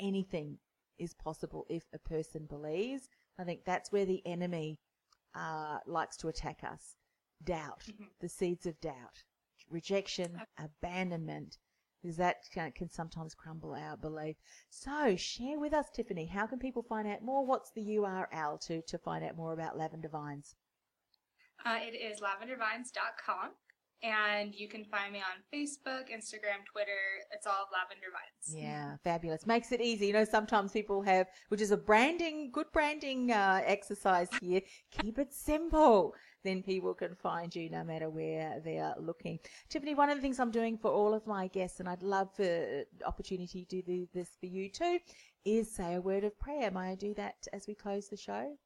Anything 0.00 0.58
is 0.98 1.14
possible 1.14 1.66
if 1.68 1.84
a 1.94 1.98
person 1.98 2.46
believes. 2.48 3.08
I 3.38 3.44
think 3.44 3.60
that's 3.64 3.92
where 3.92 4.06
the 4.06 4.26
enemy 4.26 4.78
uh, 5.36 5.78
likes 5.86 6.16
to 6.18 6.28
attack 6.28 6.60
us. 6.64 6.96
Doubt, 7.44 7.82
mm-hmm. 7.86 8.04
the 8.20 8.28
seeds 8.28 8.66
of 8.66 8.80
doubt, 8.80 9.24
rejection, 9.70 10.40
abandonment, 10.58 11.58
because 12.02 12.16
that 12.16 12.36
can, 12.52 12.72
can, 12.72 12.88
sometimes 12.88 13.34
crumble 13.34 13.74
our 13.74 13.96
belief. 13.96 14.36
So, 14.70 15.16
share 15.16 15.58
with 15.58 15.74
us, 15.74 15.90
Tiffany. 15.94 16.26
How 16.26 16.46
can 16.46 16.58
people 16.58 16.82
find 16.82 17.06
out 17.06 17.22
more? 17.22 17.44
What's 17.44 17.72
the 17.72 17.82
URL 17.82 18.58
to 18.66 18.80
to 18.80 18.98
find 18.98 19.22
out 19.24 19.36
more 19.36 19.52
about 19.52 19.76
Lavender 19.76 20.08
Vines? 20.08 20.54
Uh, 21.64 21.78
it 21.80 21.94
is 21.94 22.20
lavendervines.com. 22.20 23.50
And 24.02 24.54
you 24.54 24.68
can 24.68 24.84
find 24.84 25.12
me 25.12 25.20
on 25.20 25.42
Facebook, 25.52 26.10
Instagram, 26.14 26.64
Twitter. 26.70 26.90
It's 27.32 27.46
all 27.46 27.66
Lavender 27.72 28.08
Vines. 28.12 28.54
Yeah, 28.54 28.96
fabulous. 29.02 29.46
Makes 29.46 29.72
it 29.72 29.80
easy. 29.80 30.08
You 30.08 30.12
know, 30.12 30.24
sometimes 30.24 30.72
people 30.72 31.02
have, 31.02 31.26
which 31.48 31.60
is 31.60 31.70
a 31.70 31.76
branding, 31.76 32.50
good 32.52 32.70
branding 32.72 33.32
uh, 33.32 33.62
exercise 33.64 34.28
here. 34.40 34.60
Keep 34.90 35.18
it 35.18 35.32
simple. 35.32 36.14
Then 36.44 36.62
people 36.62 36.94
can 36.94 37.16
find 37.16 37.54
you 37.54 37.70
no 37.70 37.82
matter 37.82 38.08
where 38.08 38.60
they 38.64 38.78
are 38.78 38.94
looking. 39.00 39.38
Tiffany, 39.68 39.94
one 39.94 40.10
of 40.10 40.16
the 40.16 40.22
things 40.22 40.38
I'm 40.38 40.52
doing 40.52 40.78
for 40.78 40.90
all 40.90 41.12
of 41.12 41.26
my 41.26 41.48
guests, 41.48 41.80
and 41.80 41.88
I'd 41.88 42.02
love 42.02 42.28
for 42.36 42.84
opportunity 43.04 43.64
to 43.64 43.82
do 43.82 44.06
this 44.14 44.36
for 44.38 44.46
you 44.46 44.70
too, 44.70 44.98
is 45.44 45.74
say 45.74 45.94
a 45.94 46.00
word 46.00 46.22
of 46.22 46.38
prayer. 46.38 46.70
May 46.70 46.92
I 46.92 46.94
do 46.94 47.14
that 47.14 47.34
as 47.52 47.66
we 47.66 47.74
close 47.74 48.08
the 48.08 48.16
show? 48.16 48.56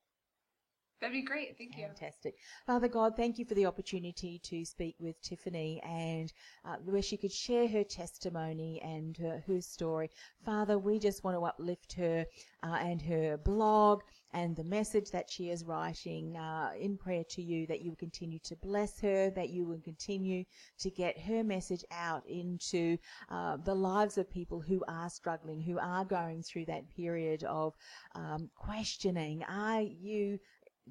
That'd 1.01 1.15
be 1.15 1.23
great. 1.23 1.57
Thank 1.57 1.79
you. 1.79 1.87
Fantastic. 1.87 2.35
Father 2.67 2.89
God, 2.89 3.17
thank 3.17 3.39
you 3.39 3.47
for 3.47 3.55
the 3.55 3.65
opportunity 3.65 4.39
to 4.45 4.67
speak 4.67 4.97
with 4.99 5.21
Tiffany 5.23 5.81
and 5.83 6.31
uh, 6.67 6.77
where 6.85 7.01
she 7.01 7.17
could 7.17 7.33
share 7.33 7.67
her 7.69 7.85
testimony 7.85 8.83
and 8.83 9.17
her, 9.17 9.43
her 9.47 9.63
story. 9.63 10.11
Father, 10.45 10.79
we 10.79 10.99
just 10.99 11.25
want 11.25 11.39
to 11.39 11.45
uplift 11.45 11.95
her 11.95 12.27
uh, 12.63 12.79
and 12.81 13.01
her 13.01 13.39
blog 13.39 14.03
and 14.33 14.55
the 14.55 14.65
message 14.65 15.11
that 15.11 15.31
she 15.31 15.49
is 15.49 15.65
writing 15.65 16.37
uh, 16.37 16.71
in 16.79 16.97
prayer 16.97 17.25
to 17.31 17.43
you 17.43 17.67
that 17.67 17.81
you 17.81 17.91
will 17.91 17.97
continue 17.97 18.39
to 18.41 18.55
bless 18.57 19.01
her, 19.01 19.31
that 19.31 19.49
you 19.49 19.65
will 19.65 19.81
continue 19.81 20.45
to 20.79 20.91
get 20.91 21.19
her 21.19 21.43
message 21.43 21.85
out 21.91 22.25
into 22.29 22.97
uh, 23.31 23.57
the 23.65 23.75
lives 23.75 24.19
of 24.19 24.31
people 24.31 24.61
who 24.61 24.85
are 24.87 25.09
struggling, 25.09 25.61
who 25.61 25.79
are 25.79 26.05
going 26.05 26.43
through 26.43 26.67
that 26.67 26.89
period 26.95 27.43
of 27.45 27.75
um, 28.15 28.51
questioning. 28.55 29.43
Are 29.49 29.81
you 29.81 30.39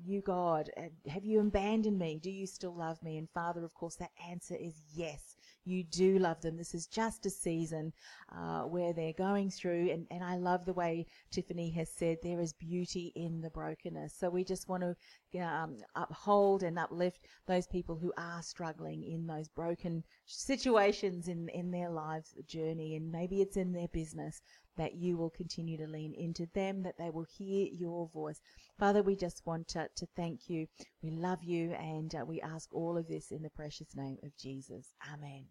you, 0.06 0.22
God, 0.22 0.70
have 1.08 1.26
you 1.26 1.40
abandoned 1.40 2.00
me? 2.00 2.20
Do 2.22 2.32
you 2.32 2.48
still 2.48 2.76
love 2.76 3.02
me? 3.04 3.18
And 3.18 3.30
Father, 3.30 3.64
of 3.64 3.74
course, 3.74 3.96
that 3.96 4.12
answer 4.30 4.56
is 4.56 4.74
yes. 4.94 5.36
you 5.66 5.84
do 5.84 6.18
love 6.20 6.42
them. 6.42 6.58
This 6.58 6.74
is 6.74 6.88
just 6.88 7.26
a 7.26 7.30
season 7.30 7.94
uh, 8.36 8.62
where 8.62 8.94
they're 8.94 9.14
going 9.14 9.52
through, 9.52 9.92
and, 9.92 10.08
and 10.12 10.24
I 10.24 10.38
love 10.38 10.66
the 10.66 10.74
way 10.74 11.06
Tiffany 11.32 11.70
has 11.72 11.90
said 11.90 12.18
there 12.22 12.42
is 12.42 12.54
beauty 12.54 13.12
in 13.16 13.42
the 13.42 13.50
brokenness. 13.50 14.16
So 14.18 14.30
we 14.30 14.44
just 14.44 14.68
want 14.68 14.84
to 14.84 15.40
um, 15.40 15.78
uphold 15.96 16.64
and 16.64 16.80
uplift 16.80 17.28
those 17.46 17.68
people 17.68 17.96
who 17.96 18.12
are 18.18 18.42
struggling 18.42 19.04
in 19.04 19.28
those 19.28 19.48
broken 19.48 20.04
situations 20.26 21.28
in, 21.28 21.50
in 21.50 21.72
their 21.72 21.90
lives 21.90 22.34
journey, 22.48 22.96
and 22.96 23.12
maybe 23.12 23.42
it's 23.42 23.58
in 23.58 23.74
their 23.74 23.90
business 23.90 24.42
that 24.80 24.96
you 24.96 25.18
will 25.18 25.30
continue 25.30 25.78
to 25.78 25.86
lean 25.86 26.14
into 26.16 26.48
them, 26.56 26.82
that 26.84 26.98
they 26.98 27.10
will 27.10 27.28
hear 27.38 27.68
your 27.72 28.10
voice. 28.14 28.40
Father, 28.80 29.04
we 29.04 29.16
just 29.16 29.46
want 29.46 29.68
to, 29.68 29.88
to 29.96 30.08
thank 30.16 30.50
you. 30.50 30.66
We 31.04 31.12
love 31.12 31.44
you, 31.44 31.74
and 31.74 32.16
uh, 32.16 32.26
we 32.26 32.42
ask 32.42 32.74
all 32.74 32.98
of 32.98 33.08
this 33.08 33.30
in 33.30 33.44
the 33.44 33.50
precious 33.50 33.96
name 33.96 34.18
of 34.24 34.36
Jesus. 34.38 34.88
Amen. 35.14 35.46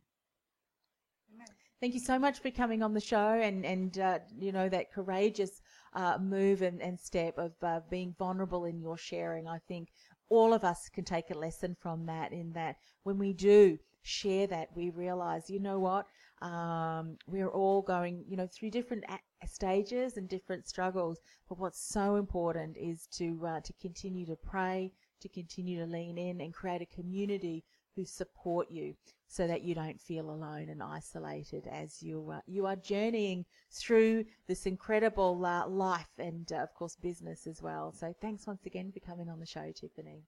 Amen. 1.35 1.47
Thank 1.81 1.95
you 1.95 2.01
so 2.01 2.19
much 2.19 2.41
for 2.41 2.51
coming 2.51 2.83
on 2.83 2.95
the 2.95 3.01
show 3.01 3.35
and, 3.35 3.65
and 3.65 3.99
uh, 3.99 4.19
you 4.37 4.51
know, 4.51 4.69
that 4.69 4.93
courageous 4.93 5.61
uh, 5.93 6.19
move 6.19 6.63
and, 6.63 6.83
and 6.83 6.99
step 6.99 7.39
of 7.39 7.53
uh, 7.63 7.81
being 7.91 8.17
vulnerable 8.19 8.65
in 8.65 8.81
your 8.81 8.99
sharing. 8.99 9.47
I 9.47 9.59
think 9.69 9.91
all 10.31 10.53
of 10.53 10.65
us 10.65 10.89
can 10.93 11.05
take 11.05 11.31
a 11.31 11.39
lesson 11.39 11.77
from 11.81 12.07
that 12.07 12.33
in 12.33 12.53
that 12.55 12.77
when 13.05 13.19
we 13.19 13.33
do 13.33 13.79
share 14.03 14.47
that, 14.49 14.69
we 14.75 14.91
realize, 14.91 15.51
you 15.51 15.61
know 15.61 15.79
what, 15.79 16.07
um, 16.43 17.17
we're 17.27 17.49
all 17.49 17.83
going, 17.83 18.25
you 18.29 18.37
know, 18.37 18.47
through 18.47 18.71
different 18.71 19.05
a- 19.09 19.47
stages 19.47 20.17
and 20.17 20.29
different 20.29 20.69
struggles. 20.69 21.19
But 21.49 21.59
what's 21.59 21.81
so 21.81 22.17
important 22.17 22.77
is 22.77 23.07
to 23.19 23.47
uh, 23.47 23.61
to 23.61 23.73
continue 23.81 24.27
to 24.27 24.37
pray, 24.37 24.93
to 25.21 25.29
continue 25.29 25.79
to 25.79 25.91
lean 25.91 26.19
in, 26.19 26.41
and 26.41 26.55
create 26.55 26.83
a 26.83 26.87
community 26.87 27.65
who 27.97 28.05
support 28.05 28.71
you, 28.71 28.95
so 29.27 29.47
that 29.47 29.63
you 29.63 29.75
don't 29.75 30.01
feel 30.01 30.31
alone 30.31 30.69
and 30.69 30.83
isolated 30.83 31.67
as 31.67 32.03
you 32.03 32.31
uh, 32.33 32.41
you 32.47 32.67
are 32.67 32.77
journeying 32.77 33.45
through 33.71 34.25
this 34.47 34.67
incredible 34.67 35.45
uh, 35.45 35.67
life 35.67 36.19
and, 36.19 36.53
uh, 36.53 36.57
of 36.57 36.73
course, 36.75 36.97
business 36.97 37.47
as 37.47 37.61
well. 37.61 37.93
So 37.93 38.15
thanks 38.21 38.47
once 38.47 38.65
again 38.67 38.93
for 38.93 39.01
coming 39.01 39.29
on 39.29 39.41
the 39.41 39.47
show, 39.47 39.73
Tiffany. 39.73 40.23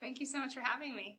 Thank 0.00 0.20
you 0.20 0.26
so 0.26 0.38
much 0.38 0.54
for 0.54 0.60
having 0.60 0.94
me. 0.94 1.18